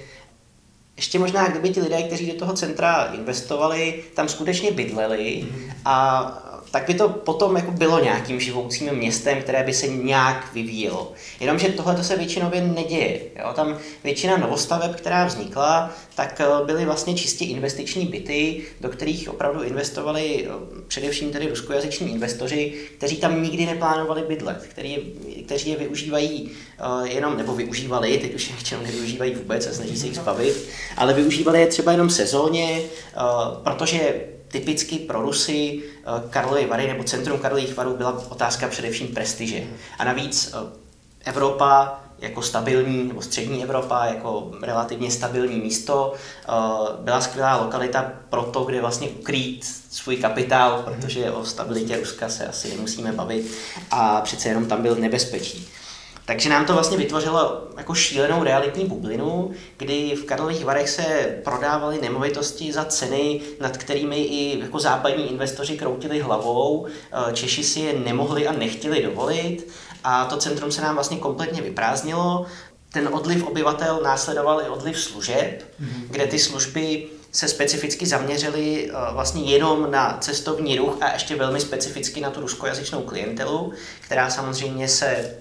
ještě 0.95 1.19
možná, 1.19 1.47
kdyby 1.47 1.69
ti 1.69 1.81
lidé, 1.81 2.03
kteří 2.03 2.31
do 2.31 2.37
toho 2.37 2.53
centra 2.53 3.03
investovali, 3.13 4.03
tam 4.13 4.29
skutečně 4.29 4.71
bydleli 4.71 5.43
mm-hmm. 5.43 5.73
a 5.85 6.58
tak 6.71 6.87
by 6.87 6.93
to 6.93 7.09
potom 7.09 7.55
jako 7.55 7.71
bylo 7.71 8.03
nějakým 8.03 8.39
živoucím 8.39 8.93
městem, 8.93 9.41
které 9.41 9.63
by 9.63 9.73
se 9.73 9.87
nějak 9.87 10.53
vyvíjelo. 10.53 11.13
Jenomže 11.39 11.69
tohle 11.69 11.95
to 11.95 12.03
se 12.03 12.15
většinově 12.15 12.61
neděje. 12.61 13.21
Jo? 13.39 13.53
Tam 13.55 13.77
většina 14.03 14.37
novostaveb, 14.37 14.95
která 14.95 15.25
vznikla, 15.25 15.93
tak 16.15 16.41
eh, 16.41 16.65
byly 16.65 16.85
vlastně 16.85 17.15
čistě 17.15 17.45
investiční 17.45 18.05
byty, 18.05 18.61
do 18.81 18.89
kterých 18.89 19.29
opravdu 19.29 19.63
investovali 19.63 20.47
eh, 20.47 20.51
především 20.87 21.31
tedy 21.31 21.49
ruskojazyční 21.49 22.11
investoři, 22.11 22.73
kteří 22.97 23.17
tam 23.17 23.43
nikdy 23.43 23.65
neplánovali 23.65 24.23
bydlet, 24.27 24.67
který, 24.69 24.97
kteří 25.45 25.69
je 25.69 25.77
využívají 25.77 26.51
uh, 26.51 27.03
jenom, 27.03 27.37
nebo 27.37 27.55
využívali, 27.55 28.17
teď 28.17 28.35
už 28.35 28.71
je 28.71 28.77
nevyužívají 28.77 29.35
vůbec 29.35 29.67
a 29.67 29.73
snaží 29.73 29.97
se 29.97 30.05
jich 30.05 30.15
zbavit, 30.15 30.69
ale 30.97 31.13
využívali 31.13 31.59
je 31.59 31.67
třeba 31.67 31.91
jenom 31.91 32.09
sezóně, 32.09 32.81
protože 33.63 34.13
typicky 34.51 34.99
pro 34.99 35.21
Rusy 35.21 35.83
eh, 35.83 36.29
Karlovy 36.29 36.65
Vary 36.65 36.87
nebo 36.87 37.03
centrum 37.03 37.39
Karlových 37.39 37.75
Varů 37.75 37.97
byla 37.97 38.23
otázka 38.29 38.67
především 38.67 39.07
prestiže. 39.07 39.63
A 39.99 40.03
navíc 40.03 40.53
eh, 40.53 41.29
Evropa 41.29 41.99
jako 42.19 42.41
stabilní, 42.41 43.03
nebo 43.03 43.21
střední 43.21 43.63
Evropa, 43.63 44.05
jako 44.05 44.51
relativně 44.61 45.11
stabilní 45.11 45.55
místo, 45.55 46.13
eh, 46.13 46.51
byla 46.99 47.21
skvělá 47.21 47.61
lokalita 47.61 48.11
pro 48.29 48.43
to, 48.43 48.63
kde 48.63 48.81
vlastně 48.81 49.09
ukrýt 49.09 49.65
svůj 49.89 50.17
kapitál, 50.17 50.83
protože 50.83 51.31
o 51.31 51.45
stabilitě 51.45 51.97
Ruska 51.97 52.29
se 52.29 52.47
asi 52.47 52.69
nemusíme 52.69 53.11
bavit 53.11 53.51
a 53.91 54.21
přece 54.21 54.49
jenom 54.49 54.65
tam 54.65 54.81
byl 54.81 54.95
nebezpečí. 54.95 55.69
Takže 56.29 56.49
nám 56.49 56.65
to 56.65 56.73
vlastně 56.73 56.97
vytvořilo 56.97 57.67
jako 57.77 57.95
šílenou 57.95 58.43
realitní 58.43 58.85
bublinu, 58.85 59.51
kdy 59.77 60.15
v 60.15 60.25
Karlových 60.25 60.65
Varech 60.65 60.89
se 60.89 61.37
prodávaly 61.43 62.01
nemovitosti 62.01 62.73
za 62.73 62.85
ceny, 62.85 63.41
nad 63.61 63.77
kterými 63.77 64.15
i 64.15 64.59
jako 64.59 64.79
západní 64.79 65.31
investoři 65.31 65.77
kroutili 65.77 66.19
hlavou. 66.19 66.87
Eh, 66.87 67.33
Češi 67.33 67.63
si 67.63 67.79
je 67.79 67.99
nemohli 67.99 68.47
a 68.47 68.51
nechtěli 68.51 69.03
dovolit 69.03 69.67
a 70.03 70.25
to 70.25 70.37
centrum 70.37 70.71
se 70.71 70.81
nám 70.81 70.95
vlastně 70.95 71.17
kompletně 71.17 71.61
vyprázdnilo. 71.61 72.45
Ten 72.93 73.09
odliv 73.11 73.47
obyvatel 73.47 74.01
následoval 74.03 74.61
i 74.61 74.69
odliv 74.69 74.99
služeb, 74.99 75.63
mm-hmm. 75.81 76.03
kde 76.09 76.27
ty 76.27 76.39
služby 76.39 77.07
se 77.31 77.47
specificky 77.47 78.05
zaměřili 78.05 78.89
eh, 78.89 79.13
vlastně 79.13 79.51
jenom 79.51 79.91
na 79.91 80.17
cestovní 80.21 80.77
ruch 80.77 80.97
a 81.01 81.13
ještě 81.13 81.35
velmi 81.35 81.59
specificky 81.59 82.21
na 82.21 82.29
tu 82.29 82.41
ruskojazyčnou 82.41 83.01
klientelu, 83.01 83.73
která 84.01 84.29
samozřejmě 84.29 84.87
se 84.87 85.35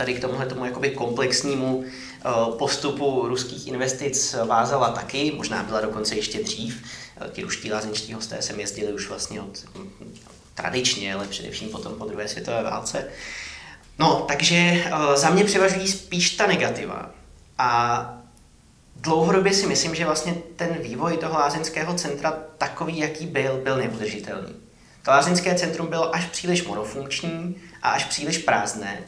tady 0.00 0.14
k 0.14 0.20
tomuhle 0.20 0.46
tomu 0.46 0.64
jakoby 0.64 0.90
komplexnímu 0.90 1.84
eh, 1.84 2.30
postupu 2.58 3.28
ruských 3.28 3.66
investic 3.66 4.34
vázala 4.44 4.90
taky, 4.90 5.32
možná 5.36 5.62
byla 5.62 5.80
dokonce 5.80 6.16
ještě 6.16 6.42
dřív. 6.42 6.82
Eh, 7.20 7.28
ti 7.32 7.42
ruští 7.42 7.72
lázeňští 7.72 8.12
hosté 8.12 8.42
sem 8.42 8.60
jezdili 8.60 8.92
už 8.92 9.08
vlastně 9.08 9.40
od 9.40 9.64
hm, 9.74 10.14
tradičně, 10.54 11.14
ale 11.14 11.26
především 11.26 11.68
potom 11.68 11.94
po 11.94 12.04
druhé 12.04 12.28
světové 12.28 12.62
válce. 12.62 13.08
No, 13.98 14.24
takže 14.28 14.56
eh, 14.56 14.90
za 15.16 15.30
mě 15.30 15.44
převažují 15.44 15.88
spíš 15.88 16.30
ta 16.30 16.46
negativa. 16.46 17.10
A 17.58 18.22
dlouhodobě 18.96 19.54
si 19.54 19.66
myslím, 19.66 19.94
že 19.94 20.04
vlastně 20.04 20.34
ten 20.56 20.78
vývoj 20.82 21.16
toho 21.16 21.38
lázeňského 21.38 21.94
centra 21.94 22.30
takový, 22.58 22.98
jaký 22.98 23.26
byl, 23.26 23.60
byl 23.62 23.76
neudržitelný. 23.76 24.54
To 25.02 25.10
lázeňské 25.10 25.54
centrum 25.54 25.86
bylo 25.86 26.14
až 26.14 26.24
příliš 26.24 26.66
monofunkční 26.66 27.56
a 27.82 27.90
až 27.90 28.04
příliš 28.04 28.38
prázdné 28.38 28.98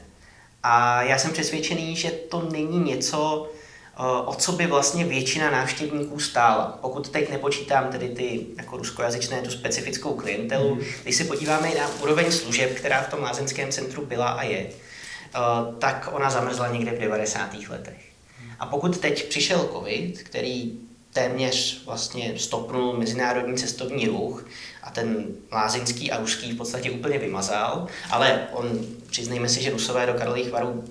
a 0.63 1.03
já 1.03 1.19
jsem 1.19 1.33
přesvědčený, 1.33 1.97
že 1.97 2.11
to 2.11 2.49
není 2.53 2.79
něco, 2.79 3.51
eh, 3.95 4.03
o 4.25 4.35
co 4.35 4.53
by 4.53 4.67
vlastně 4.67 5.05
většina 5.05 5.51
návštěvníků 5.51 6.21
stála. 6.21 6.79
Pokud 6.81 7.09
teď 7.09 7.31
nepočítám 7.31 7.89
tedy 7.89 8.09
ty 8.09 8.47
jako 8.57 8.77
ruskojazyčné, 8.77 9.43
tu 9.43 9.51
specifickou 9.51 10.15
klientelu, 10.15 10.75
mm. 10.75 10.81
když 11.03 11.17
se 11.17 11.25
podíváme 11.25 11.75
na 11.79 11.91
úroveň 12.03 12.33
služeb, 12.33 12.75
která 12.75 13.03
v 13.03 13.11
tom 13.11 13.23
lázeňském 13.23 13.73
centru 13.73 14.07
byla 14.07 14.29
a 14.29 14.43
je, 14.43 14.59
eh, 14.67 15.39
tak 15.79 16.09
ona 16.13 16.31
zamrzla 16.31 16.69
někde 16.69 16.91
v 16.91 16.99
90. 16.99 17.69
letech. 17.69 18.13
A 18.61 18.67
pokud 18.67 18.99
teď 18.99 19.29
přišel 19.29 19.69
covid, 19.73 20.23
který 20.23 20.73
téměř 21.13 21.85
vlastně 21.85 22.39
stopnul 22.39 22.97
mezinárodní 22.97 23.57
cestovní 23.57 24.07
ruch 24.07 24.47
a 24.83 24.91
ten 24.91 25.27
lázeňský 25.53 26.11
a 26.11 26.21
ruský 26.21 26.53
v 26.53 26.57
podstatě 26.57 26.91
úplně 26.91 27.19
vymazal, 27.19 27.87
ale 28.11 28.49
on, 28.53 28.87
přiznejme 29.11 29.49
si, 29.49 29.63
že 29.63 29.71
Rusové 29.71 30.07
do 30.07 30.15
Karlových 30.15 30.51
varů 30.51 30.85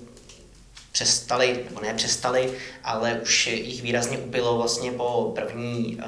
přestali, 0.92 1.64
nebo 1.64 1.80
ne 1.80 1.94
přestali, 1.94 2.52
ale 2.84 3.20
už 3.22 3.46
jich 3.46 3.82
výrazně 3.82 4.18
ubylo 4.18 4.56
vlastně 4.56 4.92
po 4.92 5.32
první, 5.34 5.98
eh, 6.02 6.06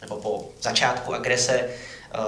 nebo 0.00 0.16
po 0.16 0.48
začátku 0.62 1.14
agrese 1.14 1.60
eh, 1.60 2.18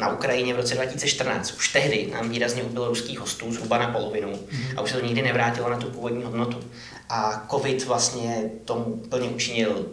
na 0.00 0.12
Ukrajině 0.12 0.54
v 0.54 0.56
roce 0.56 0.74
2014. 0.74 1.52
Už 1.52 1.72
tehdy 1.72 2.10
nám 2.12 2.30
výrazně 2.30 2.62
ubylo 2.62 2.88
ruských 2.88 3.18
hostů 3.18 3.52
zhruba 3.52 3.78
na 3.78 3.88
polovinu 3.88 4.38
a 4.76 4.82
už 4.82 4.90
se 4.90 4.96
to 4.96 5.06
nikdy 5.06 5.22
nevrátilo 5.22 5.70
na 5.70 5.78
tu 5.78 5.90
původní 5.90 6.24
hodnotu. 6.24 6.60
A 7.08 7.46
covid 7.50 7.84
vlastně 7.84 8.50
tomu 8.64 8.84
plně 9.08 9.28
učinil 9.28 9.86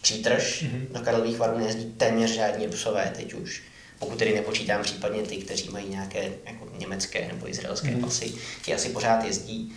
přítrž. 0.00 0.62
Mm-hmm. 0.62 0.86
Do 0.90 1.00
Karlových 1.00 1.38
varů 1.38 1.58
nejezdí 1.58 1.92
téměř 1.96 2.30
žádní 2.30 2.66
Rusové 2.66 3.12
teď 3.16 3.34
už. 3.34 3.62
Pokud 3.98 4.18
tedy 4.18 4.34
nepočítám 4.34 4.82
případně 4.82 5.22
ty, 5.22 5.36
kteří 5.36 5.68
mají 5.68 5.88
nějaké 5.88 6.30
jako 6.44 6.68
německé 6.78 7.28
nebo 7.28 7.48
izraelské 7.48 7.88
mm-hmm. 7.88 8.00
pasy, 8.00 8.32
ti 8.62 8.74
asi 8.74 8.88
pořád 8.88 9.24
jezdí. 9.24 9.76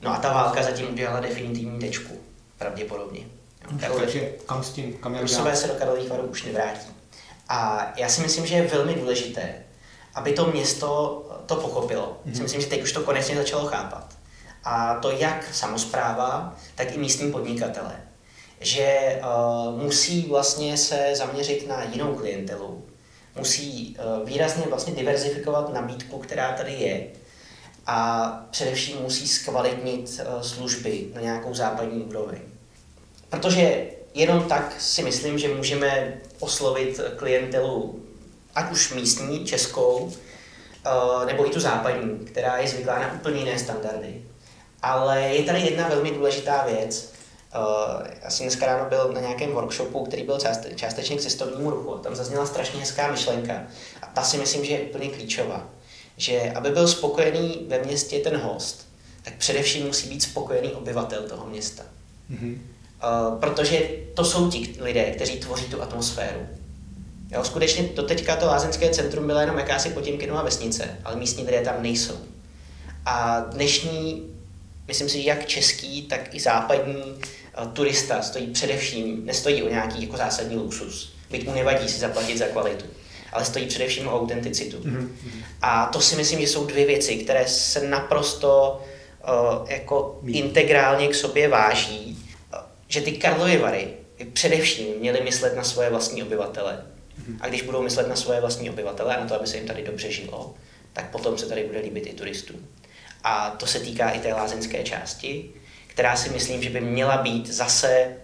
No 0.00 0.14
a 0.14 0.18
ta 0.18 0.32
válka 0.32 0.62
zatím 0.62 0.92
udělala 0.92 1.20
definitivní 1.20 1.80
tečku, 1.80 2.20
pravděpodobně. 2.58 3.20
No, 3.70 3.78
takže 3.98 4.32
kam 4.46 4.64
s 4.64 4.70
tím, 4.70 4.92
kam 4.92 5.18
Rusové 5.18 5.56
se 5.56 5.68
do 5.68 5.74
Karlových 5.74 6.08
varů 6.08 6.22
už 6.22 6.42
nevrátí. 6.42 6.90
A 7.48 7.92
já 7.96 8.08
si 8.08 8.20
myslím, 8.20 8.46
že 8.46 8.54
je 8.54 8.66
velmi 8.66 8.94
důležité, 8.94 9.54
aby 10.14 10.32
to 10.32 10.46
město 10.46 11.22
to 11.46 11.56
pochopilo. 11.56 12.20
Mm-hmm. 12.26 12.36
Si 12.36 12.42
myslím, 12.42 12.60
že 12.60 12.66
teď 12.66 12.82
už 12.82 12.92
to 12.92 13.02
konečně 13.02 13.36
začalo 13.36 13.66
chápat. 13.66 14.16
A 14.64 14.94
to 14.94 15.10
jak 15.10 15.54
samozpráva, 15.54 16.56
tak 16.74 16.94
i 16.94 16.98
místní 16.98 17.32
podnikatelé 17.32 17.96
že 18.62 19.20
uh, 19.22 19.82
musí 19.82 20.26
vlastně 20.28 20.76
se 20.76 21.10
zaměřit 21.12 21.68
na 21.68 21.84
jinou 21.84 22.14
klientelu, 22.14 22.84
musí 23.36 23.96
uh, 23.98 24.28
výrazně 24.28 24.64
vlastně 24.68 24.94
diverzifikovat 24.94 25.72
nabídku, 25.72 26.18
která 26.18 26.52
tady 26.52 26.72
je 26.72 27.06
a 27.86 28.28
především 28.50 28.96
musí 29.02 29.28
zkvalitnit 29.28 30.20
uh, 30.20 30.42
služby 30.42 31.06
na 31.14 31.20
nějakou 31.20 31.54
západní 31.54 32.02
úroveň. 32.02 32.38
Protože 33.28 33.84
jenom 34.14 34.42
tak 34.42 34.80
si 34.80 35.02
myslím, 35.02 35.38
že 35.38 35.54
můžeme 35.54 36.14
oslovit 36.40 37.00
klientelu 37.16 38.02
ať 38.54 38.72
už 38.72 38.94
místní, 38.94 39.44
českou, 39.44 40.12
nebo 41.26 41.46
i 41.46 41.50
tu 41.50 41.60
západní, 41.60 42.18
která 42.18 42.58
je 42.58 42.68
zvyklá 42.68 42.98
na 42.98 43.12
úplně 43.12 43.38
jiné 43.38 43.58
standardy. 43.58 44.22
Ale 44.82 45.20
je 45.20 45.42
tady 45.42 45.60
jedna 45.60 45.88
velmi 45.88 46.10
důležitá 46.10 46.64
věc. 46.66 47.11
Uh, 47.56 48.06
já 48.22 48.30
jsem 48.30 48.46
dneska 48.46 48.66
ráno 48.66 48.88
byl 48.88 49.12
na 49.12 49.20
nějakém 49.20 49.52
workshopu, 49.52 50.04
který 50.04 50.22
byl 50.22 50.38
částečně 50.76 51.16
k 51.16 51.20
cestovnímu 51.20 51.70
ruchu. 51.70 51.98
Tam 51.98 52.16
zazněla 52.16 52.46
strašně 52.46 52.80
hezká 52.80 53.10
myšlenka. 53.10 53.62
A 54.02 54.06
ta 54.06 54.22
si 54.22 54.38
myslím, 54.38 54.64
že 54.64 54.72
je 54.72 54.80
úplně 54.80 55.08
klíčová. 55.08 55.68
Že 56.16 56.52
aby 56.54 56.70
byl 56.70 56.88
spokojený 56.88 57.66
ve 57.68 57.82
městě 57.82 58.18
ten 58.18 58.36
host, 58.36 58.88
tak 59.22 59.34
především 59.34 59.86
musí 59.86 60.08
být 60.08 60.22
spokojený 60.22 60.72
obyvatel 60.72 61.22
toho 61.22 61.46
města. 61.46 61.82
Mm-hmm. 62.30 62.58
Protože 63.40 63.80
to 64.14 64.24
jsou 64.24 64.50
ti 64.50 64.74
lidé, 64.80 65.04
kteří 65.04 65.38
tvoří 65.40 65.64
tu 65.64 65.82
atmosféru. 65.82 66.46
Jo, 67.30 67.44
skutečně 67.44 67.88
do 67.94 68.02
teďka 68.02 68.36
to 68.36 68.46
lázeňské 68.46 68.90
centrum 68.90 69.26
bylo 69.26 69.40
jenom 69.40 69.58
jakási 69.58 69.90
Potěmkinová 69.90 70.42
vesnice, 70.42 70.98
ale 71.04 71.16
místní 71.16 71.44
lidé 71.44 71.60
tam 71.60 71.82
nejsou. 71.82 72.18
A 73.06 73.40
dnešní, 73.40 74.30
myslím 74.88 75.08
si, 75.08 75.22
že 75.22 75.28
jak 75.28 75.46
český, 75.46 76.02
tak 76.02 76.34
i 76.34 76.40
západní 76.40 77.14
turista 77.72 78.22
stojí 78.22 78.46
především, 78.46 79.26
nestojí 79.26 79.62
o 79.62 79.68
nějaký 79.68 80.02
jako 80.02 80.16
zásadní 80.16 80.56
luxus. 80.56 81.14
Byť 81.30 81.46
mu 81.46 81.54
nevadí 81.54 81.88
si 81.88 82.00
zaplatit 82.00 82.38
za 82.38 82.46
kvalitu, 82.46 82.84
ale 83.32 83.44
stojí 83.44 83.66
především 83.66 84.08
o 84.08 84.20
autenticitu. 84.20 84.76
Mm-hmm. 84.76 85.08
A 85.62 85.86
to 85.86 86.00
si 86.00 86.16
myslím, 86.16 86.40
že 86.40 86.46
jsou 86.46 86.66
dvě 86.66 86.86
věci, 86.86 87.16
které 87.16 87.48
se 87.48 87.88
naprosto 87.88 88.80
uh, 89.60 89.70
jako 89.70 90.18
Mí. 90.22 90.38
integrálně 90.38 91.08
k 91.08 91.14
sobě 91.14 91.48
váží. 91.48 92.18
Že 92.88 93.00
ty 93.00 93.12
Karlovy 93.12 93.58
Vary 93.58 93.88
především 94.32 94.86
měly 95.00 95.20
myslet 95.20 95.56
na 95.56 95.64
svoje 95.64 95.90
vlastní 95.90 96.22
obyvatele 96.22 96.84
a 97.40 97.48
když 97.48 97.62
budou 97.62 97.82
myslet 97.82 98.08
na 98.08 98.16
svoje 98.16 98.40
vlastní 98.40 98.70
obyvatele 98.70 99.16
a 99.16 99.20
na 99.20 99.26
to, 99.26 99.34
aby 99.34 99.46
se 99.46 99.56
jim 99.56 99.66
tady 99.66 99.82
dobře 99.82 100.10
žilo, 100.10 100.54
tak 100.92 101.10
potom 101.10 101.38
se 101.38 101.46
tady 101.46 101.64
bude 101.64 101.80
líbit 101.80 102.06
i 102.06 102.12
turistům. 102.12 102.66
A 103.24 103.50
to 103.50 103.66
se 103.66 103.80
týká 103.80 104.10
i 104.10 104.20
té 104.20 104.34
lázeňské 104.34 104.82
části, 104.82 105.50
která 105.92 106.16
si 106.16 106.30
myslím, 106.30 106.62
že 106.62 106.70
by 106.70 106.80
měla 106.80 107.16
být 107.16 107.46
zase, 107.46 108.16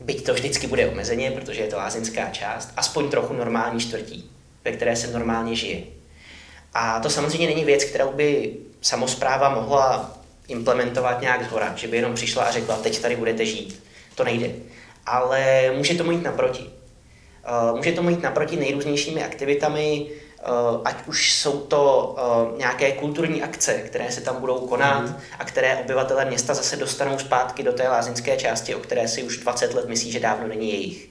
byť 0.00 0.26
to 0.26 0.34
vždycky 0.34 0.66
bude 0.66 0.88
omezeně, 0.88 1.30
protože 1.30 1.60
je 1.60 1.68
to 1.68 1.76
lázeňská 1.76 2.30
část, 2.30 2.72
aspoň 2.76 3.10
trochu 3.10 3.34
normální 3.34 3.80
čtvrtí, 3.80 4.30
ve 4.64 4.72
které 4.72 4.96
se 4.96 5.06
normálně 5.06 5.56
žije. 5.56 5.82
A 6.74 7.00
to 7.00 7.10
samozřejmě 7.10 7.46
není 7.46 7.64
věc, 7.64 7.84
kterou 7.84 8.12
by 8.12 8.56
samozpráva 8.80 9.54
mohla 9.54 10.18
implementovat 10.48 11.20
nějak 11.20 11.44
zhora, 11.44 11.76
že 11.76 11.88
by 11.88 11.96
jenom 11.96 12.14
přišla 12.14 12.44
a 12.44 12.52
řekla, 12.52 12.76
teď 12.76 12.98
tady 12.98 13.16
budete 13.16 13.46
žít. 13.46 13.82
To 14.14 14.24
nejde. 14.24 14.50
Ale 15.06 15.70
může 15.76 15.94
tomu 15.94 16.10
jít 16.10 16.22
naproti. 16.22 16.70
Eh, 17.44 17.76
může 17.76 17.92
tomu 17.92 18.10
jít 18.10 18.22
naproti 18.22 18.56
nejrůznějšími 18.56 19.24
aktivitami, 19.24 20.06
ať 20.84 21.06
už 21.06 21.32
jsou 21.34 21.60
to 21.60 22.14
eh, 22.18 22.58
nějaké 22.58 22.92
kulturní 22.92 23.42
akce, 23.42 23.74
které 23.74 24.12
se 24.12 24.20
tam 24.20 24.40
budou 24.40 24.58
konat 24.66 25.02
mm. 25.02 25.16
a 25.38 25.44
které 25.44 25.76
obyvatelé 25.76 26.24
města 26.24 26.54
zase 26.54 26.76
dostanou 26.76 27.18
zpátky 27.18 27.62
do 27.62 27.72
té 27.72 27.88
lázeňské 27.88 28.36
části, 28.36 28.74
o 28.74 28.78
které 28.78 29.08
si 29.08 29.22
už 29.22 29.36
20 29.36 29.74
let 29.74 29.88
myslí, 29.88 30.12
že 30.12 30.20
dávno 30.20 30.48
není 30.48 30.70
jejich. 30.70 31.10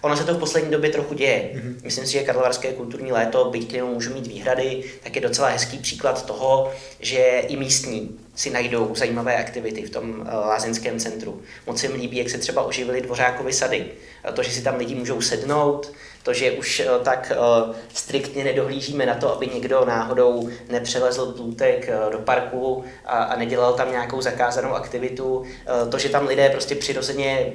Ono 0.00 0.16
se 0.16 0.24
to 0.24 0.34
v 0.34 0.38
poslední 0.38 0.70
době 0.70 0.90
trochu 0.90 1.14
děje. 1.14 1.50
Mm-hmm. 1.54 1.76
Myslím 1.84 2.06
si, 2.06 2.12
že 2.12 2.22
Karlovarské 2.22 2.72
kulturní 2.72 3.12
léto, 3.12 3.50
byť 3.50 3.68
k 3.68 3.72
němu 3.72 3.94
můžu 3.94 4.14
mít 4.14 4.26
výhrady, 4.26 4.84
tak 5.02 5.16
je 5.16 5.22
docela 5.22 5.48
hezký 5.48 5.78
příklad 5.78 6.26
toho, 6.26 6.72
že 7.00 7.42
i 7.48 7.56
místní 7.56 8.18
si 8.34 8.50
najdou 8.50 8.94
zajímavé 8.94 9.36
aktivity 9.36 9.82
v 9.82 9.90
tom 9.90 10.10
uh, 10.10 10.26
lázeňském 10.26 10.98
centru. 10.98 11.42
Moc 11.66 11.80
se 11.80 11.88
mi 11.88 11.94
líbí, 11.94 12.16
jak 12.16 12.30
se 12.30 12.38
třeba 12.38 12.62
oživily 12.62 13.00
dvořákovy 13.00 13.52
sady. 13.52 13.86
To, 14.34 14.42
že 14.42 14.50
si 14.50 14.62
tam 14.62 14.76
lidi 14.76 14.94
můžou 14.94 15.20
sednout, 15.20 15.92
to, 16.22 16.32
že 16.32 16.52
už 16.52 16.82
uh, 16.86 17.04
tak 17.04 17.32
uh, 17.36 17.74
striktně 17.94 18.44
nedohlížíme 18.44 19.06
na 19.06 19.14
to, 19.14 19.32
aby 19.32 19.46
někdo 19.46 19.84
náhodou 19.84 20.48
nepřelezl 20.68 21.32
plůtek 21.32 21.90
uh, 22.06 22.12
do 22.12 22.18
parku 22.18 22.84
a, 23.06 23.22
a 23.22 23.36
nedělal 23.36 23.72
tam 23.72 23.90
nějakou 23.90 24.20
zakázanou 24.20 24.70
aktivitu, 24.70 25.44
to, 25.90 25.98
že 25.98 26.08
tam 26.08 26.26
lidé 26.26 26.50
prostě 26.50 26.74
přirozeně 26.74 27.52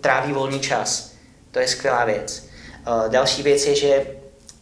tráví 0.00 0.32
volný 0.32 0.60
čas 0.60 1.18
to 1.50 1.58
je 1.58 1.68
skvělá 1.68 2.04
věc. 2.04 2.48
Další 3.08 3.42
věc 3.42 3.66
je, 3.66 3.74
že 3.74 4.06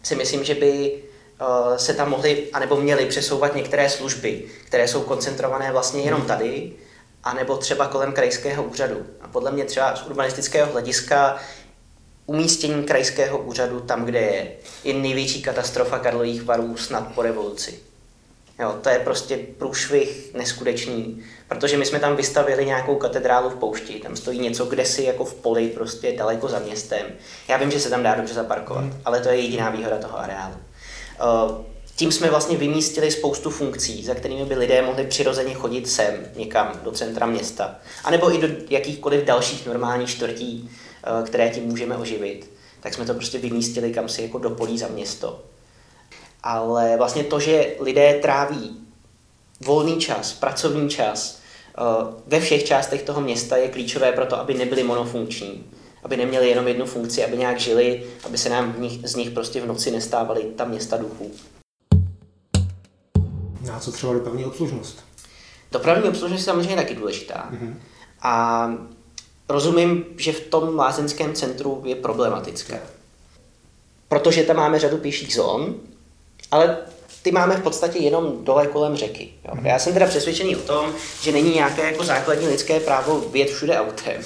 si 0.02 0.14
myslím, 0.14 0.44
že 0.44 0.54
by 0.54 1.02
se 1.76 1.94
tam 1.94 2.10
mohly, 2.10 2.46
anebo 2.52 2.76
měly 2.76 3.06
přesouvat 3.06 3.54
některé 3.54 3.90
služby, 3.90 4.44
které 4.64 4.88
jsou 4.88 5.02
koncentrované 5.02 5.72
vlastně 5.72 6.02
jenom 6.02 6.20
hmm. 6.20 6.28
tady, 6.28 6.72
anebo 7.24 7.56
třeba 7.56 7.86
kolem 7.86 8.12
krajského 8.12 8.64
úřadu. 8.64 9.06
A 9.20 9.28
podle 9.28 9.50
mě 9.50 9.64
třeba 9.64 9.96
z 9.96 10.06
urbanistického 10.06 10.72
hlediska 10.72 11.36
umístění 12.26 12.84
krajského 12.84 13.38
úřadu 13.38 13.80
tam, 13.80 14.04
kde 14.04 14.20
je, 14.20 14.52
je 14.84 14.94
největší 14.94 15.42
katastrofa 15.42 15.98
Karlových 15.98 16.42
varů 16.42 16.76
snad 16.76 17.14
po 17.14 17.22
revoluci. 17.22 17.78
Jo, 18.58 18.78
to 18.82 18.88
je 18.88 18.98
prostě 18.98 19.38
průšvih 19.58 20.34
neskutečný, 20.34 21.22
protože 21.48 21.76
my 21.76 21.86
jsme 21.86 22.00
tam 22.00 22.16
vystavili 22.16 22.66
nějakou 22.66 22.96
katedrálu 22.96 23.50
v 23.50 23.54
poušti, 23.54 24.00
tam 24.00 24.16
stojí 24.16 24.38
něco 24.38 24.64
kde 24.64 24.84
si 24.84 25.02
jako 25.02 25.24
v 25.24 25.34
poli, 25.34 25.68
prostě 25.68 26.12
daleko 26.12 26.48
za 26.48 26.58
městem. 26.58 27.06
Já 27.48 27.56
vím, 27.56 27.70
že 27.70 27.80
se 27.80 27.90
tam 27.90 28.02
dá 28.02 28.14
dobře 28.14 28.34
zaparkovat, 28.34 28.84
hmm. 28.84 29.00
ale 29.04 29.20
to 29.20 29.28
je 29.28 29.36
jediná 29.36 29.70
výhoda 29.70 29.98
toho 29.98 30.18
areálu. 30.18 30.54
Uh, 30.54 31.64
tím 31.96 32.12
jsme 32.12 32.30
vlastně 32.30 32.56
vymístili 32.56 33.10
spoustu 33.10 33.50
funkcí, 33.50 34.04
za 34.04 34.14
kterými 34.14 34.44
by 34.44 34.54
lidé 34.54 34.82
mohli 34.82 35.04
přirozeně 35.04 35.54
chodit 35.54 35.88
sem, 35.88 36.14
někam, 36.36 36.80
do 36.84 36.92
centra 36.92 37.26
města, 37.26 37.74
anebo 38.04 38.34
i 38.34 38.38
do 38.38 38.48
jakýchkoliv 38.70 39.24
dalších 39.24 39.66
normálních 39.66 40.08
čtvrtí, 40.08 40.70
které 41.26 41.50
tím 41.50 41.64
můžeme 41.64 41.96
oživit. 41.96 42.50
Tak 42.80 42.94
jsme 42.94 43.04
to 43.04 43.14
prostě 43.14 43.38
vymístili 43.38 43.92
kam 43.92 44.08
si 44.08 44.22
jako 44.22 44.38
do 44.38 44.50
polí 44.50 44.78
za 44.78 44.88
město 44.88 45.42
ale 46.46 46.96
vlastně 46.96 47.24
to, 47.24 47.40
že 47.40 47.74
lidé 47.80 48.18
tráví 48.22 48.76
volný 49.60 49.96
čas, 49.96 50.32
pracovní 50.32 50.88
čas 50.88 51.40
eh, 51.78 51.82
ve 52.26 52.40
všech 52.40 52.64
částech 52.64 53.02
toho 53.02 53.20
města 53.20 53.56
je 53.56 53.68
klíčové 53.68 54.12
pro 54.12 54.26
to, 54.26 54.38
aby 54.38 54.54
nebyli 54.54 54.82
monofunkční, 54.82 55.64
aby 56.02 56.16
neměli 56.16 56.48
jenom 56.48 56.68
jednu 56.68 56.86
funkci, 56.86 57.24
aby 57.24 57.36
nějak 57.36 57.60
žili, 57.60 58.06
aby 58.24 58.38
se 58.38 58.48
nám 58.48 58.72
v 58.72 58.78
nich, 58.78 59.08
z 59.08 59.14
nich 59.14 59.30
prostě 59.30 59.60
v 59.60 59.66
noci 59.66 59.90
nestávaly 59.90 60.42
ta 60.42 60.64
města 60.64 60.96
duchů. 60.96 61.32
A 63.72 63.80
co 63.80 63.92
třeba 63.92 64.12
dopravní 64.12 64.44
obslužnost? 64.44 65.04
Dopravní 65.72 66.08
obslužnost 66.08 66.40
je 66.40 66.44
samozřejmě 66.44 66.76
taky 66.76 66.94
důležitá. 66.94 67.50
Mm-hmm. 67.52 67.74
A 68.22 68.68
rozumím, 69.48 70.04
že 70.16 70.32
v 70.32 70.40
tom 70.40 70.76
lázeňském 70.76 71.34
centru 71.34 71.82
je 71.84 71.96
problematická. 71.96 72.76
Protože 74.08 74.42
tam 74.42 74.56
máme 74.56 74.78
řadu 74.78 74.96
pěších 74.96 75.34
zón, 75.34 75.74
ale 76.50 76.78
ty 77.22 77.32
máme 77.32 77.56
v 77.56 77.62
podstatě 77.62 77.98
jenom 77.98 78.44
dole 78.44 78.66
kolem 78.66 78.96
řeky. 78.96 79.32
Jo. 79.44 79.54
Mhm. 79.54 79.66
Já 79.66 79.78
jsem 79.78 79.92
teda 79.92 80.06
přesvědčený 80.06 80.56
o 80.56 80.60
tom, 80.60 80.92
že 81.22 81.32
není 81.32 81.54
nějaké 81.54 81.82
jako 81.90 82.04
základní 82.04 82.48
lidské 82.48 82.80
právo 82.80 83.20
vyjet 83.20 83.50
všude 83.50 83.78
autem. 83.78 84.22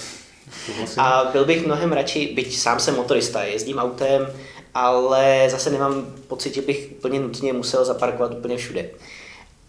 A 0.96 1.24
byl 1.33 1.44
bych 1.44 1.66
mnohem 1.66 1.92
radši, 1.92 2.33
byť 2.35 2.59
sám 2.59 2.80
jsem 2.80 2.96
motorista, 2.96 3.42
jezdím 3.42 3.78
autem, 3.78 4.33
ale 4.74 5.46
zase 5.50 5.70
nemám 5.70 6.14
pocit, 6.28 6.54
že 6.54 6.62
bych 6.62 6.88
úplně 6.98 7.20
nutně 7.20 7.52
musel 7.52 7.85
zaparkovat 7.85 8.33
úplně 8.33 8.56
všude. 8.56 8.90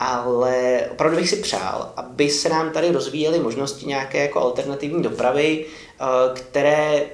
Ale 0.04 0.82
opravdu 0.92 1.18
bych 1.18 1.30
si 1.30 1.36
přál, 1.36 1.94
aby 1.96 2.30
se 2.30 2.50
nám 2.50 2.72
tady 2.72 2.92
rozvíjely 2.92 3.40
možnosti 3.40 3.86
nějaké 3.86 4.22
jako 4.22 4.40
alternativní 4.40 5.04
dopravy, 5.04 5.66
eh, 5.66 6.06
které 6.34 7.06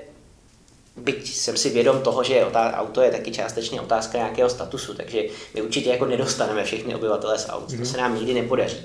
byť 0.98 1.34
jsem 1.34 1.58
si 1.58 1.70
vědom 1.70 2.02
toho, 2.02 2.24
že 2.24 2.46
auto 2.54 3.02
je 3.02 3.12
taky 3.12 3.32
částečně 3.32 3.82
otázka 3.82 4.18
nějakého 4.18 4.50
statusu, 4.50 4.94
takže 4.94 5.24
my 5.54 5.62
určitě 5.62 5.90
jako 5.90 6.06
nedostaneme 6.06 6.64
všechny 6.64 6.96
obyvatele 6.96 7.40
z 7.40 7.50
aut, 7.50 7.70
mm-hmm. 7.70 7.80
to 7.80 7.86
se 7.86 7.98
nám 7.98 8.16
nikdy 8.16 8.34
nepodaří. 8.34 8.78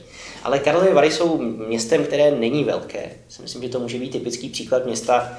Ale 0.43 0.59
Karlovy 0.59 0.93
Vary 0.93 1.11
jsou 1.11 1.39
městem, 1.43 2.05
které 2.05 2.31
není 2.31 2.65
velké. 2.65 3.11
Si 3.29 3.43
myslím, 3.43 3.63
že 3.63 3.69
to 3.69 3.81
může 3.81 3.99
být 3.99 4.13
typický 4.13 4.49
příklad 4.49 4.85
města, 4.85 5.39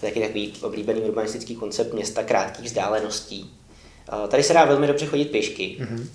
to 0.00 0.06
je 0.06 0.12
taky 0.12 0.20
takový 0.20 0.54
oblíbený 0.62 1.00
urbanistický 1.00 1.56
koncept 1.56 1.94
města 1.94 2.22
krátkých 2.22 2.66
vzdáleností. 2.66 3.50
Tady 4.28 4.42
se 4.42 4.52
dá 4.52 4.64
velmi 4.64 4.86
dobře 4.86 5.06
chodit 5.06 5.24
pěšky, 5.24 5.76
mm-hmm. 5.80 6.06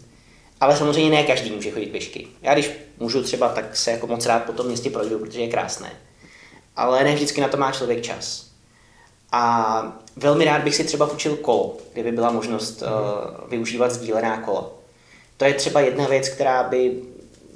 Ale 0.60 0.78
samozřejmě 0.78 1.10
ne 1.10 1.24
každý 1.24 1.52
může 1.52 1.72
chodit 1.72 1.92
pěšky. 1.92 2.28
Já 2.42 2.54
když 2.54 2.72
můžu 3.00 3.24
třeba, 3.24 3.50
tak 3.50 3.76
se 3.76 3.92
jako 3.92 4.08
moc 4.08 4.26
rád 4.26 4.44
po 4.44 4.54
tom 4.54 4.66
městě 4.68 4.90
projdu, 4.90 5.20
protože 5.20 5.42
je 5.42 5.48
krásné. 5.48 5.92
Ale 6.76 7.04
ne 7.04 7.16
vždycky 7.16 7.42
na 7.42 7.48
to 7.48 7.58
má 7.58 7.72
člověk 7.72 8.02
čas. 8.02 8.48
A 9.32 10.02
velmi 10.16 10.46
rád 10.46 10.64
bych 10.64 10.76
si 10.76 10.84
třeba 10.84 11.08
půjčil 11.08 11.36
kolo, 11.36 11.78
kdyby 11.94 12.12
byla 12.12 12.32
možnost 12.32 12.82
uh, 12.82 13.50
využívat 13.50 13.92
sdílená 13.92 14.38
kola. 14.38 14.70
To 15.38 15.46
je 15.46 15.54
třeba 15.54 15.82
jedna 15.82 16.08
věc, 16.08 16.30
která 16.30 16.64
by 16.64 17.02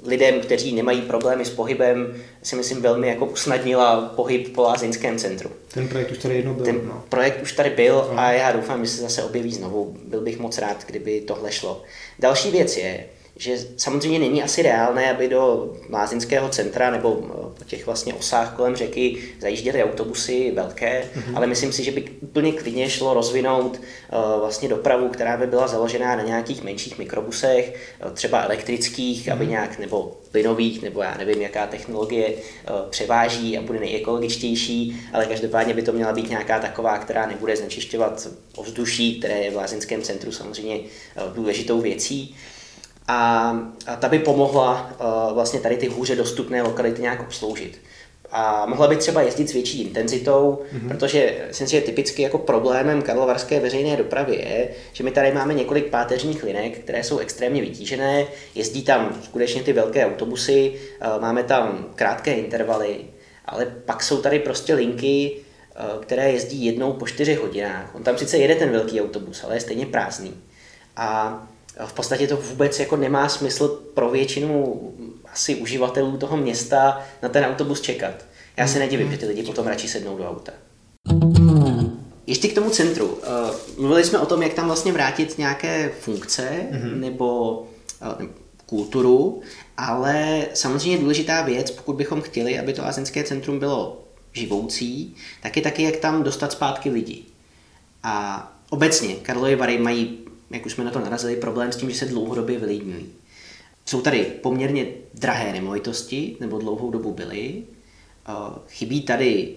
lidem, 0.04 0.40
kteří 0.40 0.74
nemají 0.74 1.02
problémy 1.02 1.44
s 1.44 1.50
pohybem, 1.50 2.14
si 2.42 2.56
myslím 2.56 2.82
velmi 2.82 3.08
jako 3.08 3.26
usnadnila 3.26 4.12
pohyb 4.16 4.54
po 4.54 4.62
lázeňském 4.62 5.18
centru. 5.18 5.50
Ten 5.74 5.88
projekt 5.88 6.10
už 6.10 6.18
tady 6.18 6.34
jednou 6.34 6.54
byl. 6.54 6.64
Ten 6.64 6.80
no. 6.84 7.04
projekt 7.08 7.42
už 7.42 7.52
tady 7.52 7.70
byl 7.70 7.94
no. 7.94 8.18
a 8.18 8.32
já 8.32 8.52
doufám, 8.52 8.84
že 8.84 8.90
se 8.90 9.02
zase 9.02 9.24
objeví 9.24 9.54
znovu. 9.54 9.96
Byl 10.04 10.20
bych 10.20 10.38
moc 10.38 10.58
rád, 10.58 10.84
kdyby 10.86 11.20
tohle 11.20 11.52
šlo. 11.52 11.82
Další 12.18 12.50
věc 12.50 12.76
je, 12.76 13.04
že 13.36 13.58
samozřejmě 13.76 14.18
není 14.18 14.42
asi 14.42 14.62
reálné, 14.62 15.10
aby 15.10 15.28
do 15.28 15.72
Lázeňského 15.90 16.48
centra 16.48 16.90
nebo 16.90 17.22
eh, 17.24 17.42
po 17.58 17.64
těch 17.64 17.86
vlastně 17.86 18.14
osách 18.14 18.56
kolem 18.56 18.76
řeky 18.76 19.22
zajížděly 19.40 19.84
autobusy 19.84 20.52
velké, 20.54 21.04
mm-hmm. 21.04 21.36
ale 21.36 21.46
myslím 21.46 21.72
si, 21.72 21.84
že 21.84 21.90
by 21.90 22.04
úplně 22.20 22.52
klidně 22.52 22.90
šlo 22.90 23.14
rozvinout 23.14 23.76
uh, 23.76 24.40
vlastně 24.40 24.68
dopravu, 24.68 25.08
která 25.08 25.36
by 25.36 25.46
byla 25.46 25.68
založená 25.68 26.16
na 26.16 26.22
nějakých 26.22 26.62
menších 26.62 26.98
mikrobusech, 26.98 27.94
uh, 28.04 28.12
třeba 28.12 28.42
elektrických, 28.42 29.26
mm-hmm. 29.26 29.32
aby 29.32 29.44
mhm. 29.44 29.50
nějak, 29.50 29.78
nebo 29.78 30.16
plynových, 30.30 30.82
nebo 30.82 31.02
já 31.02 31.14
nevím, 31.18 31.42
jaká 31.42 31.66
technologie 31.66 32.28
uh, 32.28 32.90
převáží 32.90 33.58
a 33.58 33.62
bude 33.62 33.80
nejekologičtější, 33.80 35.00
ale 35.12 35.26
každopádně 35.26 35.74
by 35.74 35.82
to 35.82 35.92
měla 35.92 36.12
být 36.12 36.30
nějaká 36.30 36.58
taková, 36.58 36.98
která 36.98 37.26
nebude 37.26 37.56
znečišťovat 37.56 38.28
ovzduší, 38.56 39.18
které 39.18 39.38
je 39.38 39.50
v 39.50 39.56
Lázeňském 39.56 40.02
centru 40.02 40.32
samozřejmě 40.32 40.80
důležitou 41.34 41.80
věcí 41.80 42.36
a, 43.08 43.50
a 43.86 43.96
ta 43.96 44.08
by 44.08 44.18
pomohla 44.18 44.90
uh, 44.90 45.34
vlastně 45.34 45.60
tady 45.60 45.76
ty 45.76 45.88
hůře 45.88 46.16
dostupné 46.16 46.62
lokality 46.62 47.02
nějak 47.02 47.20
obsloužit. 47.20 47.78
A 48.30 48.66
mohla 48.66 48.88
by 48.88 48.96
třeba 48.96 49.22
jezdit 49.22 49.48
s 49.48 49.52
větší 49.52 49.82
intenzitou, 49.82 50.58
mm-hmm. 50.74 50.88
protože 50.88 51.44
myslím 51.48 51.66
si, 51.66 51.70
že 51.70 51.80
typicky 51.80 52.22
jako 52.22 52.38
problémem 52.38 53.02
karlovarské 53.02 53.60
veřejné 53.60 53.96
dopravy 53.96 54.34
je, 54.36 54.68
že 54.92 55.04
my 55.04 55.10
tady 55.10 55.32
máme 55.32 55.54
několik 55.54 55.86
páteřních 55.86 56.44
linek, 56.44 56.78
které 56.78 57.04
jsou 57.04 57.18
extrémně 57.18 57.60
vytížené, 57.60 58.26
jezdí 58.54 58.82
tam 58.82 59.20
skutečně 59.22 59.62
ty 59.62 59.72
velké 59.72 60.06
autobusy, 60.06 60.72
uh, 60.74 61.22
máme 61.22 61.42
tam 61.42 61.86
krátké 61.94 62.32
intervaly, 62.32 62.96
ale 63.46 63.66
pak 63.84 64.02
jsou 64.02 64.22
tady 64.22 64.38
prostě 64.38 64.74
linky, 64.74 65.36
uh, 65.36 66.02
které 66.02 66.32
jezdí 66.32 66.64
jednou 66.64 66.92
po 66.92 67.06
čtyři 67.06 67.34
hodinách. 67.34 67.94
On 67.94 68.02
tam 68.02 68.18
sice 68.18 68.38
jede 68.38 68.54
ten 68.54 68.70
velký 68.70 69.00
autobus, 69.00 69.44
ale 69.44 69.56
je 69.56 69.60
stejně 69.60 69.86
prázdný. 69.86 70.34
A 70.96 71.42
v 71.86 71.92
podstatě 71.92 72.26
to 72.26 72.36
vůbec 72.36 72.80
jako 72.80 72.96
nemá 72.96 73.28
smysl 73.28 73.68
pro 73.94 74.10
většinu 74.10 74.80
asi 75.32 75.54
uživatelů 75.54 76.16
toho 76.16 76.36
města 76.36 77.00
na 77.22 77.28
ten 77.28 77.44
autobus 77.44 77.80
čekat. 77.80 78.24
Já 78.56 78.68
se 78.68 78.78
nedivím, 78.78 79.10
že 79.10 79.18
ty 79.18 79.26
lidi 79.26 79.42
potom 79.42 79.66
radši 79.66 79.88
sednou 79.88 80.18
do 80.18 80.28
auta. 80.28 80.52
Ještě 82.26 82.48
k 82.48 82.54
tomu 82.54 82.70
centru. 82.70 83.18
Eh, 83.22 83.28
mluvili 83.78 84.04
jsme 84.04 84.18
o 84.18 84.26
tom, 84.26 84.42
jak 84.42 84.54
tam 84.54 84.66
vlastně 84.66 84.92
vrátit 84.92 85.38
nějaké 85.38 85.90
funkce 86.00 86.50
mm-hmm. 86.70 87.00
nebo 87.00 87.66
ne, 88.18 88.26
kulturu, 88.66 89.40
ale 89.76 90.46
samozřejmě 90.54 90.98
důležitá 90.98 91.42
věc, 91.42 91.70
pokud 91.70 91.96
bychom 91.96 92.22
chtěli, 92.22 92.58
aby 92.58 92.72
to 92.72 92.82
lázeňské 92.82 93.24
centrum 93.24 93.58
bylo 93.58 94.04
živoucí, 94.32 95.14
tak 95.42 95.56
je 95.56 95.62
taky, 95.62 95.82
jak 95.82 95.96
tam 95.96 96.22
dostat 96.22 96.52
zpátky 96.52 96.90
lidi. 96.90 97.22
A 98.02 98.48
obecně 98.70 99.14
Karlovy 99.14 99.56
Vary 99.56 99.78
mají 99.78 100.18
jak 100.52 100.66
už 100.66 100.72
jsme 100.72 100.84
na 100.84 100.90
to 100.90 101.00
narazili, 101.00 101.36
problém 101.36 101.72
s 101.72 101.76
tím, 101.76 101.90
že 101.90 101.96
se 101.96 102.06
dlouhodobě 102.06 102.58
vylidňují. 102.58 103.06
Jsou 103.86 104.00
tady 104.00 104.24
poměrně 104.24 104.86
drahé 105.14 105.52
nemovitosti, 105.52 106.36
nebo 106.40 106.58
dlouhou 106.58 106.90
dobu 106.90 107.12
byly. 107.12 107.62
Chybí 108.68 109.00
tady 109.02 109.56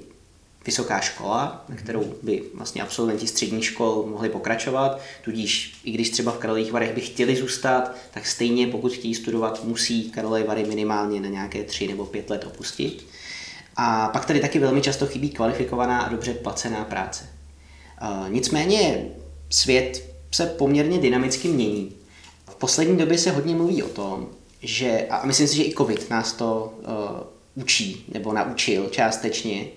vysoká 0.66 1.00
škola, 1.00 1.66
na 1.70 1.76
kterou 1.76 2.14
by 2.24 2.44
vlastně 2.54 2.82
absolventi 2.82 3.28
středních 3.28 3.66
škol 3.66 4.06
mohli 4.10 4.30
pokračovat, 4.30 5.00
tudíž 5.24 5.82
i 5.84 5.92
když 5.92 6.10
třeba 6.10 6.32
v 6.32 6.38
Karlových 6.38 6.72
Varech 6.72 6.94
by 6.94 7.02
chtěli 7.02 7.36
zůstat, 7.36 7.96
tak 8.14 8.26
stejně 8.26 8.68
pokud 8.68 8.94
chtějí 8.94 9.16
studovat, 9.16 9.64
musí 9.64 10.12
Karlové 10.12 10.44
Vary 10.44 10.64
minimálně 10.64 11.20
na 11.20 11.30
nějaké 11.30 11.64
tři 11.64 11.88
nebo 11.88 12.06
pět 12.06 12.30
let 12.30 12.44
opustit. 12.48 13.06
A 13.76 14.08
pak 14.08 14.26
tady 14.26 14.40
taky 14.40 14.60
velmi 14.60 14.82
často 14.82 15.08
chybí 15.08 15.30
kvalifikovaná 15.30 16.02
a 16.02 16.10
dobře 16.10 16.34
placená 16.34 16.86
práce. 16.86 17.30
Nicméně 18.30 19.08
svět 19.50 20.15
se 20.36 20.46
poměrně 20.46 21.00
dynamicky 21.00 21.48
mění. 21.48 21.92
V 22.50 22.56
poslední 22.56 22.98
době 22.98 23.18
se 23.18 23.32
hodně 23.32 23.56
mluví 23.56 23.84
o 23.84 23.90
tom, 23.90 24.28
že, 24.62 25.08
a 25.10 25.26
myslím 25.26 25.48
si, 25.48 25.56
že 25.56 25.64
i 25.64 25.74
COVID 25.74 26.10
nás 26.10 26.34
to 26.34 26.74
uh, 27.56 27.64
učí, 27.64 28.06
nebo 28.14 28.34
naučil 28.34 28.88
částečně, 28.92 29.68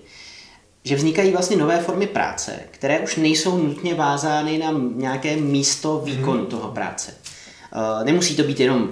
že 0.83 0.95
vznikají 0.95 1.31
vlastně 1.31 1.57
nové 1.57 1.79
formy 1.79 2.07
práce, 2.07 2.59
které 2.71 2.99
už 2.99 3.15
nejsou 3.15 3.57
nutně 3.57 3.95
vázány 3.95 4.57
na 4.57 4.71
nějaké 4.95 5.35
místo 5.35 6.01
výkonu 6.05 6.39
hmm. 6.39 6.47
toho 6.47 6.71
práce. 6.71 7.13
Uh, 7.75 8.05
nemusí 8.05 8.35
to 8.35 8.43
být 8.43 8.59
jenom 8.59 8.89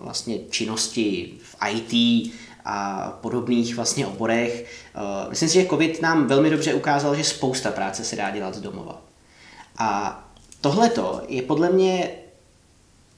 vlastně 0.00 0.38
činnosti 0.50 1.32
v 1.42 1.56
IT 1.70 2.32
a 2.64 3.08
podobných 3.20 3.76
vlastně 3.76 4.06
oborech. 4.06 4.66
Uh, 4.96 5.30
myslím 5.30 5.48
si, 5.48 5.54
že 5.54 5.68
COVID 5.68 6.02
nám 6.02 6.26
velmi 6.26 6.50
dobře 6.50 6.74
ukázal, 6.74 7.14
že 7.14 7.24
spousta 7.24 7.70
práce 7.70 8.04
se 8.04 8.16
dá 8.16 8.30
dělat 8.30 8.54
z 8.54 8.60
domova. 8.60 9.02
A 9.78 10.18
Tohleto 10.62 11.20
je 11.28 11.42
podle 11.42 11.72
mě 11.72 12.10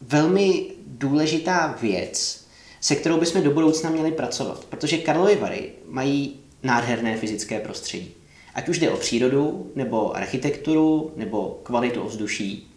velmi 0.00 0.66
důležitá 0.86 1.78
věc, 1.82 2.44
se 2.80 2.94
kterou 2.96 3.20
bychom 3.20 3.42
do 3.42 3.50
budoucna 3.50 3.90
měli 3.90 4.12
pracovat, 4.12 4.64
protože 4.64 4.98
Karlovy 4.98 5.36
Vary 5.36 5.72
mají 5.88 6.36
nádherné 6.62 7.16
fyzické 7.16 7.60
prostředí. 7.60 8.10
Ať 8.54 8.68
už 8.68 8.78
jde 8.78 8.90
o 8.90 8.96
přírodu, 8.96 9.70
nebo 9.74 10.16
architekturu, 10.16 11.12
nebo 11.16 11.60
kvalitu 11.62 12.02
ovzduší. 12.02 12.70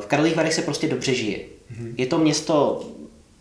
V 0.00 0.06
Karlových 0.06 0.36
Varech 0.36 0.54
se 0.54 0.62
prostě 0.62 0.88
dobře 0.88 1.14
žije. 1.14 1.38
Mm-hmm. 1.38 1.94
Je 1.96 2.06
to 2.06 2.18
město 2.18 2.84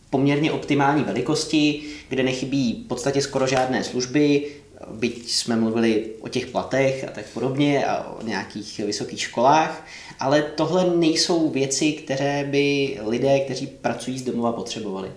poměrně 0.10 0.52
optimální 0.52 1.04
velikosti, 1.04 1.84
kde 2.10 2.24
nechybí 2.24 2.84
v 2.86 2.88
podstatě 2.88 3.22
skoro 3.22 3.48
žádné 3.48 3.84
služby, 3.84 4.48
byť 4.92 5.32
jsme 5.32 5.56
mluvili 5.56 6.06
o 6.22 6.28
těch 6.28 6.46
platech 6.46 7.06
a 7.08 7.12
tak 7.12 7.26
podobně 7.34 7.86
a 7.86 8.10
o 8.10 8.24
nějakých 8.24 8.80
vysokých 8.80 9.22
školách, 9.22 9.86
ale 10.20 10.42
tohle 10.42 10.96
nejsou 10.96 11.50
věci, 11.50 11.92
které 11.92 12.44
by 12.44 12.98
lidé, 13.06 13.40
kteří 13.40 13.68
pracují 13.68 14.20
z 14.20 14.24
domova, 14.24 14.52
potřebovali. 14.52 15.12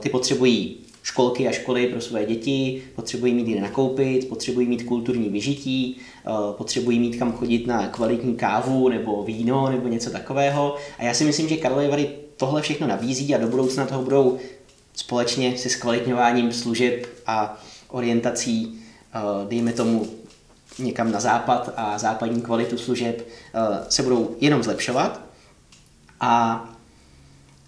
Ty 0.00 0.08
potřebují 0.08 0.76
školky 1.02 1.48
a 1.48 1.52
školy 1.52 1.86
pro 1.86 2.00
své 2.00 2.24
děti, 2.24 2.82
potřebují 2.96 3.34
mít 3.34 3.46
kde 3.46 3.60
nakoupit, 3.60 4.28
potřebují 4.28 4.66
mít 4.66 4.82
kulturní 4.82 5.28
vyžití, 5.28 5.96
potřebují 6.56 6.98
mít 6.98 7.16
kam 7.16 7.32
chodit 7.32 7.66
na 7.66 7.88
kvalitní 7.88 8.34
kávu 8.34 8.88
nebo 8.88 9.22
víno 9.22 9.70
nebo 9.70 9.88
něco 9.88 10.10
takového. 10.10 10.76
A 10.98 11.04
já 11.04 11.14
si 11.14 11.24
myslím, 11.24 11.48
že 11.48 11.56
Karlovy 11.56 11.88
Vary 11.88 12.10
tohle 12.36 12.62
všechno 12.62 12.86
nabízí 12.86 13.34
a 13.34 13.38
do 13.38 13.46
budoucna 13.46 13.86
toho 13.86 14.02
budou 14.02 14.38
společně 14.94 15.58
se 15.58 15.68
zkvalitňováním 15.68 16.52
služeb 16.52 17.06
a 17.26 17.62
orientací, 17.88 18.81
dejme 19.48 19.72
tomu, 19.72 20.22
někam 20.78 21.12
na 21.12 21.20
západ 21.20 21.72
a 21.76 21.98
západní 21.98 22.42
kvalitu 22.42 22.78
služeb 22.78 23.28
eh, 23.28 23.60
se 23.88 24.02
budou 24.02 24.36
jenom 24.40 24.62
zlepšovat. 24.62 25.20
A 26.20 26.64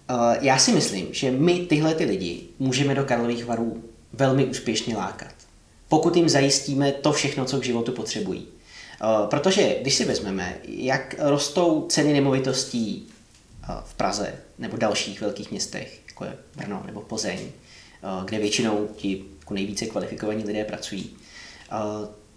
eh, 0.09 0.13
já 0.41 0.57
si 0.57 0.71
myslím, 0.71 1.07
že 1.11 1.31
my 1.31 1.59
tyhle 1.59 1.95
ty 1.95 2.05
lidi 2.05 2.43
můžeme 2.59 2.95
do 2.95 3.03
Karlových 3.03 3.45
varů 3.45 3.83
velmi 4.13 4.45
úspěšně 4.45 4.97
lákat. 4.97 5.33
Pokud 5.89 6.15
jim 6.15 6.29
zajistíme 6.29 6.91
to 6.91 7.11
všechno, 7.11 7.45
co 7.45 7.59
k 7.59 7.65
životu 7.65 7.91
potřebují. 7.91 8.47
Protože 9.29 9.75
když 9.81 9.95
si 9.95 10.05
vezmeme, 10.05 10.57
jak 10.67 11.15
rostou 11.19 11.85
ceny 11.89 12.13
nemovitostí 12.13 13.07
v 13.85 13.93
Praze 13.93 14.35
nebo 14.59 14.77
dalších 14.77 15.21
velkých 15.21 15.51
městech, 15.51 16.01
jako 16.07 16.25
je 16.25 16.37
Brno 16.55 16.83
nebo 16.85 17.01
Plzeň, 17.01 17.39
kde 18.25 18.39
většinou 18.39 18.87
ti 18.95 19.23
jako 19.39 19.53
nejvíce 19.53 19.85
kvalifikovaní 19.85 20.43
lidé 20.43 20.63
pracují, 20.63 21.17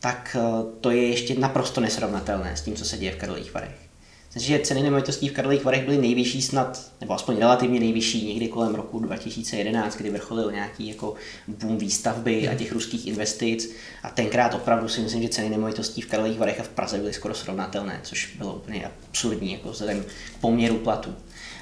tak 0.00 0.36
to 0.80 0.90
je 0.90 1.08
ještě 1.08 1.34
naprosto 1.38 1.80
nesrovnatelné 1.80 2.56
s 2.56 2.62
tím, 2.62 2.74
co 2.74 2.84
se 2.84 2.98
děje 2.98 3.12
v 3.12 3.16
Karlových 3.16 3.54
Varech. 3.54 3.88
Myslím, 4.34 4.56
že 4.56 4.64
ceny 4.64 4.82
nemovitostí 4.82 5.28
v 5.28 5.32
Karlových 5.32 5.64
Varech 5.64 5.84
byly 5.84 5.98
nejvyšší 5.98 6.42
snad, 6.42 6.90
nebo 7.00 7.14
aspoň 7.14 7.38
relativně 7.38 7.80
nejvyšší 7.80 8.26
někdy 8.26 8.48
kolem 8.48 8.74
roku 8.74 8.98
2011, 8.98 9.96
kdy 9.96 10.10
vrcholil 10.10 10.52
nějaký 10.52 10.88
jako 10.88 11.14
boom 11.48 11.78
výstavby 11.78 12.48
a 12.48 12.54
těch 12.54 12.72
ruských 12.72 13.06
investic. 13.06 13.74
A 14.02 14.10
tenkrát 14.10 14.54
opravdu 14.54 14.88
si 14.88 15.00
myslím, 15.00 15.22
že 15.22 15.28
ceny 15.28 15.48
nemovitostí 15.50 16.00
v 16.00 16.06
Karlových 16.06 16.38
Varech 16.38 16.60
a 16.60 16.62
v 16.62 16.68
Praze 16.68 16.98
byly 16.98 17.12
skoro 17.12 17.34
srovnatelné, 17.34 18.00
což 18.02 18.36
bylo 18.38 18.54
úplně 18.54 18.90
absurdní 19.08 19.52
jako 19.52 19.70
vzhledem 19.70 20.04
k 20.04 20.40
poměru 20.40 20.76
platu. 20.76 21.14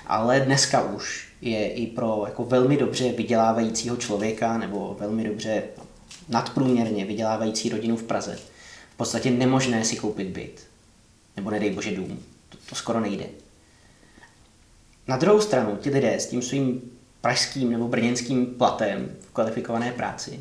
Ale 0.07 0.41
dneska 0.41 0.83
už 0.83 1.29
je 1.41 1.69
i 1.69 1.87
pro 1.87 2.23
jako 2.27 2.45
velmi 2.45 2.77
dobře 2.77 3.13
vydělávajícího 3.13 3.97
člověka 3.97 4.59
nebo 4.59 4.97
velmi 5.01 5.25
dobře 5.25 5.63
nadprůměrně 6.29 7.05
vydělávající 7.05 7.69
rodinu 7.69 7.97
v 7.97 8.03
Praze 8.03 8.39
v 8.95 8.97
podstatě 8.97 9.31
nemožné 9.31 9.85
si 9.85 9.97
koupit 9.97 10.29
byt. 10.29 10.67
Nebo 11.37 11.51
nedej 11.51 11.71
bože 11.71 11.97
dům. 11.97 12.23
To, 12.49 12.59
to 12.69 12.75
skoro 12.75 13.01
nejde. 13.01 13.27
Na 15.09 15.17
druhou 15.17 15.41
stranu, 15.41 15.77
ti 15.77 15.91
lidé 15.91 16.21
s 16.21 16.27
tím 16.27 16.43
svým 16.43 16.83
pražským 17.21 17.71
nebo 17.71 17.89
brněnským 17.89 18.47
platem 18.47 19.17
v 19.21 19.33
kvalifikované 19.33 19.93
práci 19.93 20.41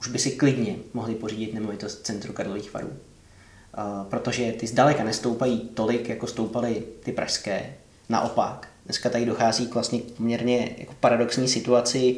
už 0.00 0.08
by 0.08 0.18
si 0.18 0.30
klidně 0.30 0.76
mohli 0.94 1.14
pořídit 1.14 1.54
nemovitost 1.54 2.06
centru 2.06 2.32
Karlových 2.32 2.74
varů. 2.74 2.88
Uh, 2.88 4.10
protože 4.10 4.52
ty 4.52 4.66
zdaleka 4.66 5.04
nestoupají 5.04 5.60
tolik, 5.60 6.08
jako 6.08 6.26
stoupaly 6.26 6.82
ty 7.02 7.12
pražské. 7.12 7.74
Naopak, 8.08 8.68
dneska 8.84 9.10
tady 9.10 9.26
dochází 9.26 9.66
k 9.66 9.74
vlastně 9.74 10.00
poměrně 10.16 10.74
jako 10.78 10.94
paradoxní 11.00 11.48
situaci 11.48 12.16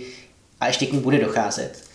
a 0.60 0.66
ještě 0.66 0.86
k 0.86 0.92
ní 0.92 1.00
bude 1.00 1.18
docházet, 1.18 1.87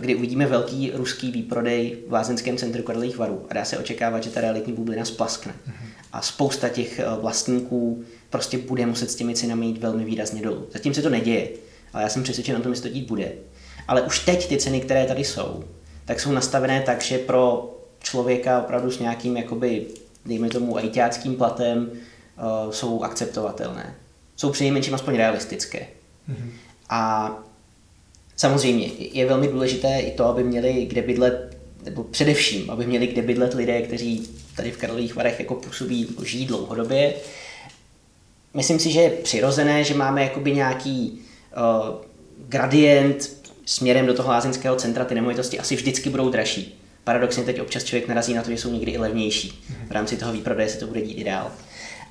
kdy 0.00 0.14
uvidíme 0.14 0.46
velký 0.46 0.90
ruský 0.94 1.30
výprodej 1.30 1.98
v 2.08 2.12
lázeňském 2.12 2.56
centru 2.56 2.82
Karlových 2.82 3.18
varů 3.18 3.46
a 3.50 3.54
dá 3.54 3.64
se 3.64 3.78
očekávat, 3.78 4.22
že 4.22 4.30
ta 4.30 4.40
realitní 4.40 4.72
bublina 4.72 5.04
splaskne. 5.04 5.52
Mm-hmm. 5.52 5.88
a 6.12 6.22
spousta 6.22 6.68
těch 6.68 7.00
vlastníků 7.20 8.04
prostě 8.30 8.58
bude 8.58 8.86
muset 8.86 9.10
s 9.10 9.14
těmi 9.14 9.34
cenami 9.34 9.66
jít 9.66 9.78
velmi 9.78 10.04
výrazně 10.04 10.42
dolů. 10.42 10.66
Zatím 10.72 10.94
se 10.94 11.02
to 11.02 11.10
neděje, 11.10 11.48
ale 11.92 12.02
já 12.02 12.08
jsem 12.08 12.22
přesvědčen 12.22 12.56
o 12.56 12.60
tom, 12.60 12.74
že 12.74 12.82
to 12.82 12.88
dít 12.88 13.08
bude. 13.08 13.32
Ale 13.88 14.02
už 14.02 14.24
teď 14.24 14.48
ty 14.48 14.56
ceny, 14.56 14.80
které 14.80 15.06
tady 15.06 15.24
jsou, 15.24 15.64
tak 16.04 16.20
jsou 16.20 16.32
nastavené 16.32 16.80
tak, 16.80 17.02
že 17.02 17.18
pro 17.18 17.74
člověka 17.98 18.60
opravdu 18.60 18.90
s 18.90 18.98
nějakým, 18.98 19.36
jakoby, 19.36 19.86
dejme 20.26 20.48
tomu, 20.48 20.76
ajťáckým 20.76 21.36
platem 21.36 21.90
uh, 21.90 22.70
jsou 22.70 23.02
akceptovatelné. 23.02 23.94
Jsou 24.36 24.50
přinejmenším 24.50 24.94
aspoň 24.94 25.16
realistické. 25.16 25.86
Mm-hmm. 26.30 26.50
A 26.88 27.32
samozřejmě 28.38 28.90
je 29.12 29.26
velmi 29.26 29.48
důležité 29.48 30.00
i 30.00 30.10
to, 30.10 30.24
aby 30.24 30.44
měli 30.44 30.86
kde 30.86 31.02
bydlet, 31.02 31.56
nebo 31.84 32.04
především, 32.04 32.70
aby 32.70 32.86
měli 32.86 33.06
kde 33.06 33.22
bydlet 33.22 33.54
lidé, 33.54 33.82
kteří 33.82 34.28
tady 34.56 34.70
v 34.70 34.76
Karlových 34.76 35.16
Varech 35.16 35.40
jako 35.40 35.54
působí, 35.54 36.06
jako 36.08 36.24
žijí 36.24 36.46
dlouhodobě. 36.46 37.14
Myslím 38.54 38.78
si, 38.78 38.90
že 38.90 39.00
je 39.00 39.10
přirozené, 39.10 39.84
že 39.84 39.94
máme 39.94 40.22
jakoby 40.22 40.52
nějaký 40.52 41.20
uh, 41.56 41.94
gradient 42.48 43.38
směrem 43.64 44.06
do 44.06 44.14
toho 44.14 44.28
lázeňského 44.28 44.76
centra, 44.76 45.04
ty 45.04 45.14
nemovitosti 45.14 45.58
asi 45.58 45.76
vždycky 45.76 46.10
budou 46.10 46.28
dražší. 46.28 46.80
Paradoxně 47.04 47.44
teď 47.44 47.60
občas 47.60 47.84
člověk 47.84 48.08
narazí 48.08 48.34
na 48.34 48.42
to, 48.42 48.50
že 48.50 48.56
jsou 48.56 48.72
někdy 48.72 48.92
i 48.92 48.98
levnější. 48.98 49.64
V 49.88 49.92
rámci 49.92 50.16
toho 50.16 50.32
výprodeje 50.32 50.68
se 50.68 50.78
to 50.78 50.86
bude 50.86 51.00
dít 51.00 51.18
ideál. 51.18 51.52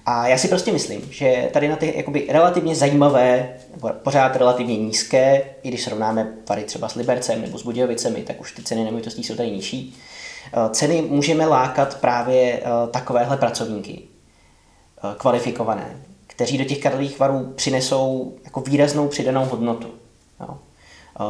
A 0.09 0.27
já 0.27 0.37
si 0.37 0.47
prostě 0.47 0.71
myslím, 0.71 1.01
že 1.11 1.49
tady 1.53 1.67
na 1.67 1.75
ty 1.75 1.93
jakoby 1.97 2.27
relativně 2.29 2.75
zajímavé, 2.75 3.53
nebo 3.71 3.89
pořád 4.03 4.35
relativně 4.35 4.77
nízké, 4.77 5.41
i 5.63 5.67
když 5.67 5.83
srovnáme 5.83 6.33
pary 6.45 6.63
třeba 6.63 6.89
s 6.89 6.95
Libercem 6.95 7.41
nebo 7.41 7.57
s 7.57 7.63
Budějovicemi, 7.63 8.21
tak 8.21 8.41
už 8.41 8.51
ty 8.51 8.63
ceny 8.63 8.83
nemovitostí 8.83 9.23
jsou 9.23 9.35
tady 9.35 9.51
nižší. 9.51 9.97
Eh, 10.53 10.69
ceny 10.69 11.01
můžeme 11.01 11.45
lákat 11.45 12.01
právě 12.01 12.53
eh, 12.53 12.61
takovéhle 12.91 13.37
pracovníky, 13.37 14.01
eh, 14.01 15.15
kvalifikované, 15.17 16.01
kteří 16.27 16.57
do 16.57 16.63
těch 16.63 16.79
Karlových 16.79 17.19
varů 17.19 17.53
přinesou 17.55 18.35
jako 18.43 18.61
výraznou 18.61 19.07
přidanou 19.07 19.45
hodnotu. 19.45 19.87
Jo. 20.39 20.57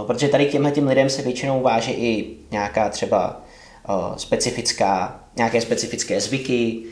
Protože 0.08 0.28
tady 0.28 0.46
k 0.46 0.52
těmhle 0.52 0.72
těm 0.72 0.88
lidem 0.88 1.10
se 1.10 1.22
většinou 1.22 1.62
váže 1.62 1.92
i 1.92 2.38
nějaká 2.52 2.90
třeba 2.90 3.42
specifická, 4.18 5.24
nějaké 5.36 5.62
specifické 5.62 6.22
zvyky, 6.22 6.84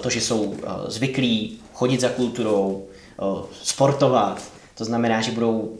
to, 0.00 0.10
že 0.10 0.20
jsou 0.20 0.54
zvyklí 0.86 1.58
chodit 1.72 2.00
za 2.00 2.08
kulturou, 2.08 2.86
sportovat, 3.62 4.42
to 4.74 4.84
znamená, 4.84 5.20
že 5.20 5.30
budou 5.30 5.72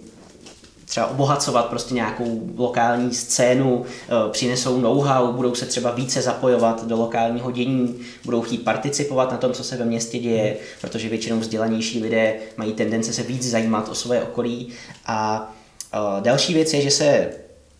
třeba 0.84 1.06
obohacovat 1.06 1.66
prostě 1.66 1.94
nějakou 1.94 2.40
lokální 2.56 3.14
scénu, 3.14 3.84
přinesou 4.30 4.80
know-how, 4.80 5.32
budou 5.32 5.54
se 5.54 5.66
třeba 5.66 5.90
více 5.90 6.22
zapojovat 6.22 6.86
do 6.86 6.96
lokálního 6.96 7.50
dění, 7.50 8.00
budou 8.24 8.42
chtít 8.42 8.64
participovat 8.64 9.30
na 9.30 9.36
tom, 9.36 9.52
co 9.52 9.64
se 9.64 9.76
ve 9.76 9.84
městě 9.84 10.18
děje, 10.18 10.56
protože 10.80 11.08
většinou 11.08 11.38
vzdělanější 11.38 12.02
lidé 12.02 12.34
mají 12.56 12.72
tendence 12.72 13.12
se 13.12 13.22
víc 13.22 13.50
zajímat 13.50 13.88
o 13.88 13.94
své 13.94 14.22
okolí. 14.22 14.68
A 15.06 15.50
další 16.20 16.54
věc 16.54 16.74
je, 16.74 16.80
že 16.80 16.90
se 16.90 17.30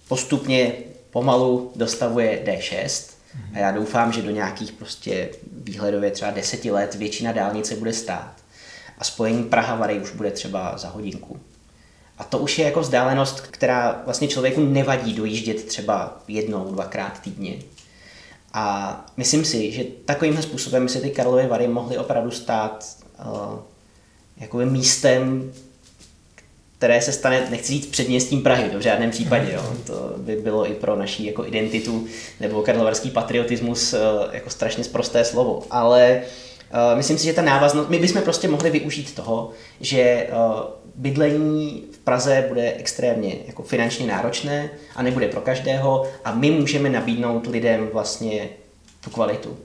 postupně 0.09 0.72
pomalu 1.14 1.72
dostavuje 1.77 2.42
D6 2.44 3.14
a 3.55 3.59
já 3.59 3.70
doufám, 3.70 4.12
že 4.12 4.22
do 4.22 4.31
nějakých 4.31 4.72
prostě 4.72 5.29
výhledově 5.53 6.11
třeba 6.11 6.31
deseti 6.31 6.70
let 6.70 6.94
většina 6.94 7.33
dálnice 7.33 7.77
bude 7.77 7.92
stát 7.92 8.33
a 8.98 9.05
spojení 9.05 9.44
Praha-Vary 9.44 10.03
už 10.03 10.11
bude 10.11 10.31
třeba 10.31 10.79
za 10.79 10.88
hodinku. 10.88 11.40
A 12.18 12.24
to 12.24 12.38
už 12.38 12.59
je 12.59 12.64
jako 12.64 12.81
vzdálenost, 12.81 13.40
která 13.40 14.03
vlastně 14.05 14.29
člověku 14.29 14.61
nevadí 14.61 15.12
dojíždět 15.14 15.64
třeba 15.64 16.22
jednou, 16.29 16.72
dvakrát 16.72 17.20
týdně. 17.20 17.57
A 18.53 19.07
myslím 19.16 19.44
si, 19.44 19.72
že 19.72 19.85
takovýmhle 20.05 20.42
způsobem 20.42 20.83
by 20.83 20.88
se 20.88 21.00
ty 21.00 21.11
Karlovy 21.11 21.46
Vary 21.46 21.68
mohly 21.68 21.98
opravdu 21.98 22.31
stát 22.31 22.96
uh, 23.18 23.59
jakoby 24.37 24.66
místem, 24.66 25.53
které 26.85 27.03
se 27.03 27.12
stane, 27.12 27.47
nechci 27.51 27.73
říct 27.73 27.87
předměstím 27.87 28.42
Prahy, 28.42 28.70
to 28.70 28.79
v 28.79 28.83
žádném 28.83 29.11
případě, 29.11 29.53
jo. 29.53 29.75
to 29.87 30.14
by 30.16 30.37
bylo 30.37 30.70
i 30.70 30.75
pro 30.75 30.97
naší 30.97 31.27
jako 31.27 31.47
identitu 31.47 32.07
nebo 32.40 32.62
karlovarský 32.62 33.11
patriotismus 33.11 33.92
eh, 33.94 33.99
jako 34.33 34.51
strašně 34.51 34.85
sprosté 34.85 35.25
slovo, 35.25 35.62
ale 35.70 36.23
uh, 36.23 36.97
myslím 36.97 37.18
si, 37.18 37.25
že 37.25 37.33
ta 37.33 37.42
návaznost, 37.42 37.88
my 37.88 37.99
bychom 37.99 38.23
prostě 38.23 38.49
mohli 38.49 38.70
využít 38.70 39.14
toho, 39.14 39.51
že 39.81 40.27
uh, 40.31 40.61
bydlení 40.94 41.85
v 41.92 41.99
Praze 41.99 42.44
bude 42.49 42.73
extrémně 42.73 43.37
jako 43.47 43.62
finančně 43.62 44.07
náročné 44.07 44.70
a 44.97 45.03
nebude 45.03 45.29
pro 45.29 45.40
každého 45.40 46.07
a 46.25 46.35
my 46.35 46.51
můžeme 46.51 46.88
nabídnout 46.88 47.47
lidem 47.47 47.88
vlastně 47.92 48.49
tu 49.05 49.11
kvalitu. 49.11 49.57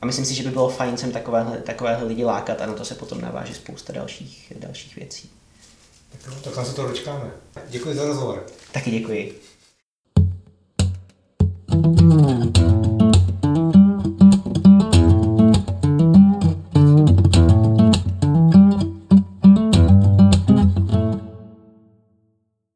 A 0.00 0.06
myslím 0.06 0.24
si, 0.24 0.34
že 0.34 0.42
by 0.42 0.50
bylo 0.50 0.68
fajn 0.68 0.96
sem 0.96 1.12
takovéhle, 1.12 1.58
takovéhle 1.58 2.04
lidi 2.04 2.24
lákat 2.24 2.60
a 2.60 2.66
na 2.66 2.72
to 2.72 2.84
se 2.84 2.94
potom 2.94 3.20
naváží 3.20 3.54
spousta 3.54 3.92
dalších, 3.92 4.52
dalších 4.56 4.96
věcí. 4.96 5.41
Tak, 6.24 6.54
tak 6.54 6.66
se 6.66 6.74
to 6.74 6.88
dočkáme. 6.88 7.30
Děkuji 7.68 7.94
za 7.94 8.06
rozhovor. 8.06 8.46
Taky 8.72 8.90
děkuji. 8.90 9.40